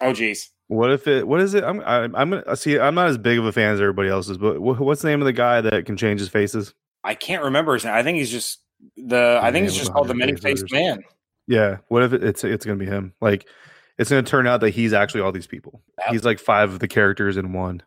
Oh, 0.00 0.12
geez. 0.12 0.50
What 0.66 0.90
if 0.90 1.06
it? 1.06 1.26
What 1.26 1.40
is 1.40 1.54
it? 1.54 1.64
I'm 1.64 1.80
I, 1.80 2.04
I'm 2.14 2.30
gonna 2.30 2.56
see. 2.56 2.78
I'm 2.78 2.94
not 2.94 3.08
as 3.08 3.16
big 3.16 3.38
of 3.38 3.46
a 3.46 3.52
fan 3.52 3.72
as 3.72 3.80
everybody 3.80 4.08
else 4.08 4.28
is, 4.28 4.36
but 4.36 4.60
what's 4.60 5.00
the 5.00 5.08
name 5.08 5.22
of 5.22 5.26
the 5.26 5.32
guy 5.32 5.60
that 5.60 5.86
can 5.86 5.96
change 5.96 6.20
his 6.20 6.28
faces? 6.28 6.74
I 7.08 7.14
can't 7.14 7.42
remember 7.42 7.72
his 7.72 7.86
name. 7.86 7.94
I 7.94 8.02
think 8.02 8.18
he's 8.18 8.30
just 8.30 8.60
the. 8.98 9.40
I 9.42 9.50
think 9.50 9.66
it's 9.66 9.74
just 9.76 9.92
called 9.92 10.08
the 10.08 10.14
many 10.14 10.36
faced 10.36 10.70
man. 10.70 11.02
Yeah. 11.46 11.78
What 11.88 12.02
if 12.02 12.12
it's 12.12 12.44
it's 12.44 12.66
gonna 12.66 12.76
be 12.76 12.84
him? 12.84 13.14
Like, 13.22 13.48
it's 13.96 14.10
gonna 14.10 14.22
turn 14.22 14.46
out 14.46 14.60
that 14.60 14.70
he's 14.70 14.92
actually 14.92 15.22
all 15.22 15.32
these 15.32 15.46
people. 15.46 15.80
That, 15.96 16.08
he's 16.10 16.24
like 16.24 16.38
five 16.38 16.70
of 16.70 16.80
the 16.80 16.86
characters 16.86 17.38
in 17.38 17.54
one. 17.54 17.82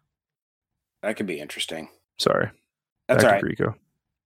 That 1.04 1.18
could 1.18 1.28
be 1.28 1.40
interesting. 1.40 1.90
Sorry. 2.18 2.50
That's 3.08 3.24
Back 3.24 3.30
all 3.30 3.34
right. 3.34 3.42
Greco. 3.44 3.76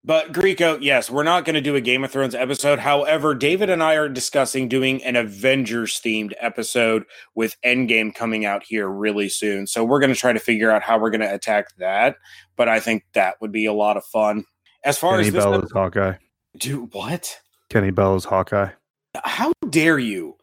But 0.06 0.32
Greco, 0.34 0.78
yes, 0.80 1.10
we're 1.10 1.24
not 1.24 1.46
going 1.46 1.56
to 1.56 1.62
do 1.62 1.76
a 1.76 1.82
Game 1.82 2.04
of 2.04 2.12
Thrones 2.12 2.36
episode. 2.36 2.78
However, 2.78 3.34
David 3.34 3.72
and 3.72 3.82
I 3.82 3.96
are 3.96 4.08
discussing 4.08 4.70
doing 4.70 5.04
an 5.04 5.16
Avengers 5.16 6.00
themed 6.00 6.34
episode 6.40 7.06
with 7.34 7.56
Endgame 7.66 8.14
coming 8.14 8.46
out 8.46 8.64
here 8.64 8.88
really 8.88 9.30
soon. 9.30 9.66
So 9.66 9.84
we're 9.84 10.00
going 10.00 10.14
to 10.14 10.20
try 10.20 10.32
to 10.32 10.40
figure 10.40 10.70
out 10.70 10.84
how 10.84 11.00
we're 11.00 11.10
going 11.10 11.22
to 11.22 11.34
attack 11.34 11.76
that. 11.80 12.18
But 12.56 12.70
I 12.70 12.80
think 12.80 13.04
that 13.14 13.42
would 13.42 13.52
be 13.52 13.66
a 13.66 13.74
lot 13.74 13.98
of 13.98 14.06
fun. 14.06 14.46
As 14.86 14.98
far 14.98 15.18
Kenny 15.18 15.28
as 15.30 15.34
Bell 15.34 15.62
is 15.62 15.72
Hawkeye. 15.72 16.14
Do 16.58 16.88
what? 16.92 17.40
Kenny 17.70 17.92
Bell 17.92 18.16
is 18.16 18.24
Hawkeye. 18.24 18.70
How 19.24 19.52
dare 19.70 19.98
you? 19.98 20.38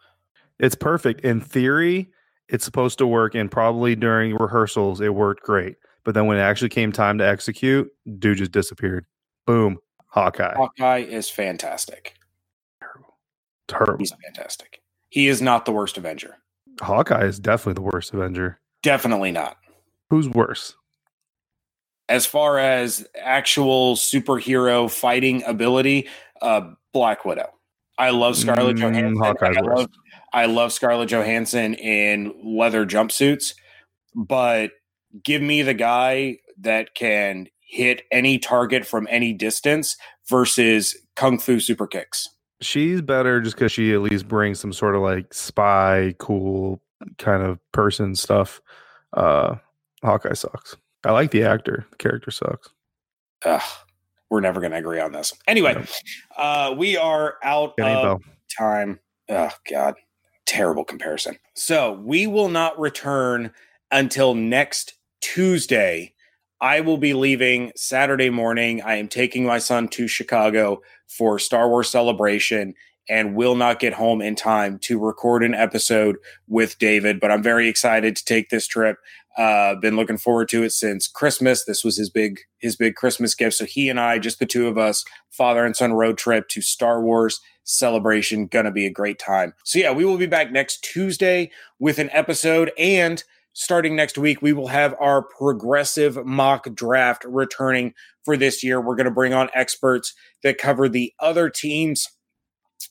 It's 0.59 0.75
perfect. 0.75 1.21
In 1.21 1.41
theory, 1.41 2.11
it's 2.49 2.65
supposed 2.65 2.99
to 2.99 3.07
work, 3.07 3.35
and 3.35 3.51
probably 3.51 3.95
during 3.95 4.35
rehearsals, 4.35 5.01
it 5.01 5.15
worked 5.15 5.43
great. 5.43 5.77
But 6.05 6.15
then 6.15 6.27
when 6.27 6.37
it 6.37 6.41
actually 6.41 6.71
came 6.71 6.91
time 6.91 7.19
to 7.19 7.27
execute, 7.27 7.89
dude 8.19 8.39
just 8.39 8.51
disappeared. 8.53 9.07
Boom. 9.47 9.79
Hawkeye. 10.09 10.55
Hawkeye 10.57 10.99
is 10.99 11.31
fantastic. 11.31 12.15
Terrible. 12.81 13.17
Terrible. 13.69 13.99
He's 13.99 14.13
fantastic. 14.25 14.83
He 15.09 15.29
is 15.29 15.41
not 15.41 15.65
the 15.65 15.73
worst 15.73 15.97
Avenger. 15.97 16.37
Hawkeye 16.81 17.25
is 17.25 17.39
definitely 17.39 17.75
the 17.75 17.89
worst 17.93 18.13
Avenger. 18.13 18.59
Definitely 18.83 19.31
not. 19.31 19.57
Who's 20.11 20.29
worse? 20.29 20.75
As 22.13 22.27
far 22.27 22.59
as 22.59 23.07
actual 23.19 23.97
superhero 23.97 24.91
fighting 24.91 25.43
ability, 25.45 26.09
uh, 26.43 26.61
Black 26.93 27.25
Widow. 27.25 27.49
I 27.97 28.11
love 28.11 28.37
Scarlett 28.37 28.77
mm, 28.77 28.81
Johansson. 28.81 29.57
I 29.57 29.61
love, 29.63 29.91
I 30.35 30.45
love 30.45 30.75
Scarlett 30.75 31.09
Johansson 31.09 31.73
in 31.73 32.35
leather 32.45 32.85
jumpsuits, 32.85 33.55
but 34.15 34.73
give 35.25 35.41
me 35.41 35.63
the 35.63 35.73
guy 35.73 36.37
that 36.61 36.95
can 36.95 37.47
hit 37.61 38.03
any 38.11 38.39
target 38.39 38.85
from 38.85 39.09
any 39.11 39.33
distance 39.33 39.97
versus 40.29 40.95
kung 41.17 41.39
fu 41.39 41.61
super 41.61 41.87
kicks. 41.87 42.29
She's 42.61 43.01
better 43.01 43.41
just 43.41 43.57
because 43.57 43.73
she 43.73 43.95
at 43.95 44.03
least 44.03 44.29
brings 44.29 44.61
some 44.61 44.75
sort 44.75 44.97
of 44.97 45.01
like 45.01 45.33
spy, 45.33 46.15
cool 46.19 46.83
kind 47.17 47.43
of 47.43 47.59
person 47.73 48.15
stuff. 48.17 48.61
Uh, 49.15 49.55
Hawkeye 50.03 50.35
sucks. 50.35 50.77
I 51.05 51.13
like 51.13 51.31
the 51.31 51.45
actor. 51.45 51.87
The 51.91 51.97
character 51.97 52.31
sucks. 52.31 52.69
Ugh, 53.45 53.63
we're 54.31 54.41
never 54.41 54.61
going 54.61 54.73
to 54.73 54.79
agree 54.79 55.01
on 55.01 55.13
this. 55.13 55.33
Anyway, 55.47 55.85
uh, 56.37 56.75
we 56.77 56.97
are 56.97 57.37
out 57.43 57.77
Kenny 57.77 57.95
of 57.95 58.03
Bell. 58.03 58.21
time. 58.57 59.01
Oh 59.29 59.51
God, 59.71 59.95
terrible 60.47 60.85
comparison. 60.85 61.39
So 61.55 61.93
we 61.93 62.27
will 62.27 62.49
not 62.49 62.79
return 62.79 63.53
until 63.91 64.35
next 64.35 64.95
Tuesday 65.21 66.15
I 66.63 66.81
will 66.81 66.97
be 66.97 67.13
leaving 67.13 67.73
Saturday 67.75 68.31
morning. 68.31 68.83
I 68.83 68.95
am 68.95 69.09
taking 69.09 69.45
my 69.45 69.59
son 69.59 69.89
to 69.89 70.07
Chicago 70.07 70.81
for 71.09 71.41
Star 71.41 71.69
Wars 71.69 71.91
Celebration 71.91 72.75
and 73.09 73.35
will 73.35 73.57
not 73.57 73.81
get 73.81 73.93
home 73.93 74.23
in 74.23 74.37
time 74.37 74.79
to 74.79 74.97
record 74.97 75.43
an 75.43 75.55
episode 75.55 76.19
with 76.47 76.79
David. 76.79 77.19
But 77.19 77.33
I'm 77.33 77.43
very 77.43 77.69
excited 77.69 78.15
to 78.15 78.25
take 78.25 78.51
this 78.51 78.69
trip. 78.69 78.99
Uh, 79.37 79.75
been 79.77 79.97
looking 79.97 80.19
forward 80.19 80.49
to 80.51 80.63
it 80.63 80.73
since 80.73 81.09
Christmas. 81.09 81.65
This 81.65 81.85
was 81.85 81.97
his 81.97 82.11
big 82.11 82.41
his 82.59 82.77
big 82.77 82.95
Christmas 82.95 83.35
gift. 83.35 83.57
So 83.57 83.65
he 83.65 83.89
and 83.89 83.99
I, 83.99 84.19
just 84.19 84.39
the 84.39 84.47
two 84.47 84.69
of 84.69 84.77
us, 84.77 85.05
father 85.31 85.65
and 85.65 85.75
son 85.75 85.93
road 85.93 86.19
trip 86.19 86.49
to 86.49 86.61
Star 86.61 87.03
Wars 87.03 87.41
celebration. 87.65 88.47
Gonna 88.47 88.73
be 88.73 88.87
a 88.87 88.91
great 88.91 89.19
time. 89.19 89.55
So 89.65 89.79
yeah, 89.79 89.93
we 89.93 90.05
will 90.05 90.19
be 90.19 90.27
back 90.27 90.53
next 90.53 90.83
Tuesday 90.83 91.51
with 91.79 91.99
an 91.99 92.11
episode 92.13 92.73
and 92.79 93.23
starting 93.55 93.95
next 93.95 94.17
week, 94.17 94.43
we 94.43 94.53
will 94.53 94.69
have 94.69 94.95
our 95.01 95.23
progressive 95.23 96.25
mock 96.25 96.75
draft 96.75 97.25
returning 97.25 97.95
for 98.25 98.37
this 98.37 98.63
year. 98.63 98.81
We're 98.81 98.97
going 98.97 99.05
to 99.05 99.11
bring 99.11 99.35
on 99.35 99.51
experts 99.55 100.15
that 100.43 100.59
cover 100.59 100.89
the 100.89 101.13
other 101.21 101.51
teams 101.51 102.09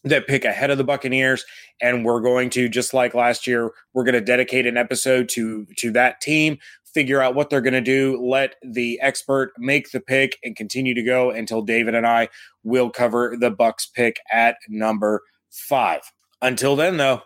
that 0.04 0.27
pick 0.27 0.45
ahead 0.45 0.71
of 0.71 0.77
the 0.77 0.84
Buccaneers, 0.84 1.45
and 1.82 2.06
we're 2.06 2.21
going 2.21 2.49
to 2.51 2.69
just 2.69 2.93
like 2.93 3.13
last 3.13 3.47
year, 3.47 3.71
we're 3.93 4.04
going 4.04 4.13
to 4.13 4.21
dedicate 4.21 4.65
an 4.65 4.77
episode 4.77 5.30
to 5.30 5.65
to 5.77 5.91
that 5.91 6.21
team, 6.21 6.58
figure 6.93 7.21
out 7.21 7.36
what 7.36 7.49
they're 7.49 7.62
going 7.62 7.73
to 7.73 7.82
do, 7.82 8.21
let 8.21 8.56
the 8.63 8.99
expert 9.01 9.54
make 9.58 9.91
the 9.91 9.99
pick, 9.99 10.38
and 10.43 10.56
continue 10.56 10.93
to 10.93 11.04
go 11.04 11.32
until 11.32 11.62
David 11.62 11.95
and 11.95 12.06
I 12.06 12.30
will 12.63 12.89
cover 12.89 13.36
the 13.39 13.51
Bucs 13.51 13.91
pick 13.93 14.17
at 14.32 14.58
number 14.69 15.23
five. 15.49 16.01
Until 16.41 16.75
then, 16.75 16.97
though. 16.97 17.21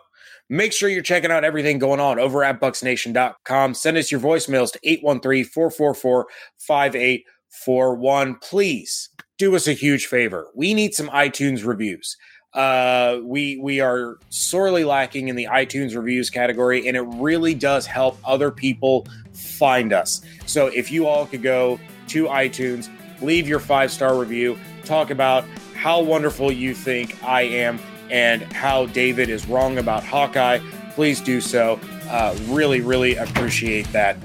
Make 0.48 0.72
sure 0.72 0.88
you're 0.88 1.02
checking 1.02 1.32
out 1.32 1.42
everything 1.42 1.80
going 1.80 1.98
on 1.98 2.20
over 2.20 2.44
at 2.44 2.60
BucsNation.com. 2.60 3.74
Send 3.74 3.96
us 3.96 4.12
your 4.12 4.20
voicemails 4.20 4.72
to 4.72 4.78
813 4.84 5.44
444 5.44 6.26
5841. 6.58 8.36
Please 8.36 9.08
do 9.38 9.56
us 9.56 9.66
a 9.66 9.72
huge 9.72 10.06
favor. 10.06 10.48
We 10.54 10.72
need 10.72 10.94
some 10.94 11.08
iTunes 11.08 11.66
reviews. 11.66 12.16
Uh, 12.56 13.20
we 13.22 13.58
we 13.58 13.80
are 13.80 14.18
sorely 14.30 14.82
lacking 14.82 15.28
in 15.28 15.36
the 15.36 15.44
iTunes 15.44 15.94
reviews 15.94 16.30
category, 16.30 16.88
and 16.88 16.96
it 16.96 17.02
really 17.02 17.54
does 17.54 17.84
help 17.84 18.18
other 18.24 18.50
people 18.50 19.06
find 19.34 19.92
us. 19.92 20.22
So 20.46 20.68
if 20.68 20.90
you 20.90 21.06
all 21.06 21.26
could 21.26 21.42
go 21.42 21.78
to 22.08 22.24
iTunes, 22.24 22.88
leave 23.20 23.46
your 23.46 23.60
five 23.60 23.92
star 23.92 24.18
review, 24.18 24.58
talk 24.84 25.10
about 25.10 25.44
how 25.74 26.00
wonderful 26.00 26.50
you 26.50 26.74
think 26.74 27.22
I 27.22 27.42
am, 27.42 27.78
and 28.10 28.42
how 28.54 28.86
David 28.86 29.28
is 29.28 29.46
wrong 29.46 29.76
about 29.76 30.02
Hawkeye, 30.02 30.60
please 30.94 31.20
do 31.20 31.42
so. 31.42 31.78
Uh, 32.08 32.34
really, 32.48 32.80
really 32.80 33.16
appreciate 33.16 33.86
that. 33.92 34.16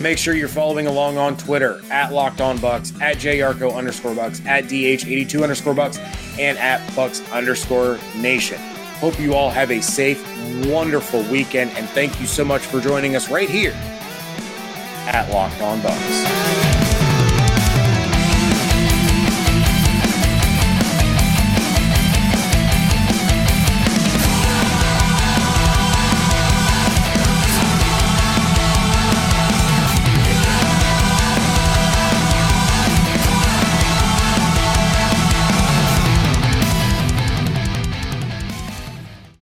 Make 0.00 0.18
sure 0.18 0.34
you're 0.34 0.48
following 0.48 0.86
along 0.86 1.18
on 1.18 1.36
Twitter 1.36 1.80
at 1.90 2.12
Locked 2.12 2.40
On 2.40 2.58
Bucs, 2.58 3.00
at 3.00 3.16
JYarcho 3.16 3.74
underscore 3.74 4.12
Bucs, 4.12 4.44
at 4.46 4.64
DH82 4.64 5.42
underscore 5.42 5.74
Bucs, 5.74 5.98
and 6.38 6.58
at 6.58 6.80
Bucs 6.90 7.30
underscore 7.32 7.98
Nation. 8.16 8.58
Hope 8.98 9.18
you 9.18 9.34
all 9.34 9.50
have 9.50 9.70
a 9.70 9.80
safe, 9.80 10.22
wonderful 10.66 11.22
weekend, 11.24 11.70
and 11.72 11.88
thank 11.90 12.18
you 12.20 12.26
so 12.26 12.44
much 12.44 12.62
for 12.62 12.80
joining 12.80 13.16
us 13.16 13.30
right 13.30 13.48
here 13.48 13.72
at 15.06 15.30
Locked 15.30 15.60
On 15.60 15.80
Bucs. 15.80 16.75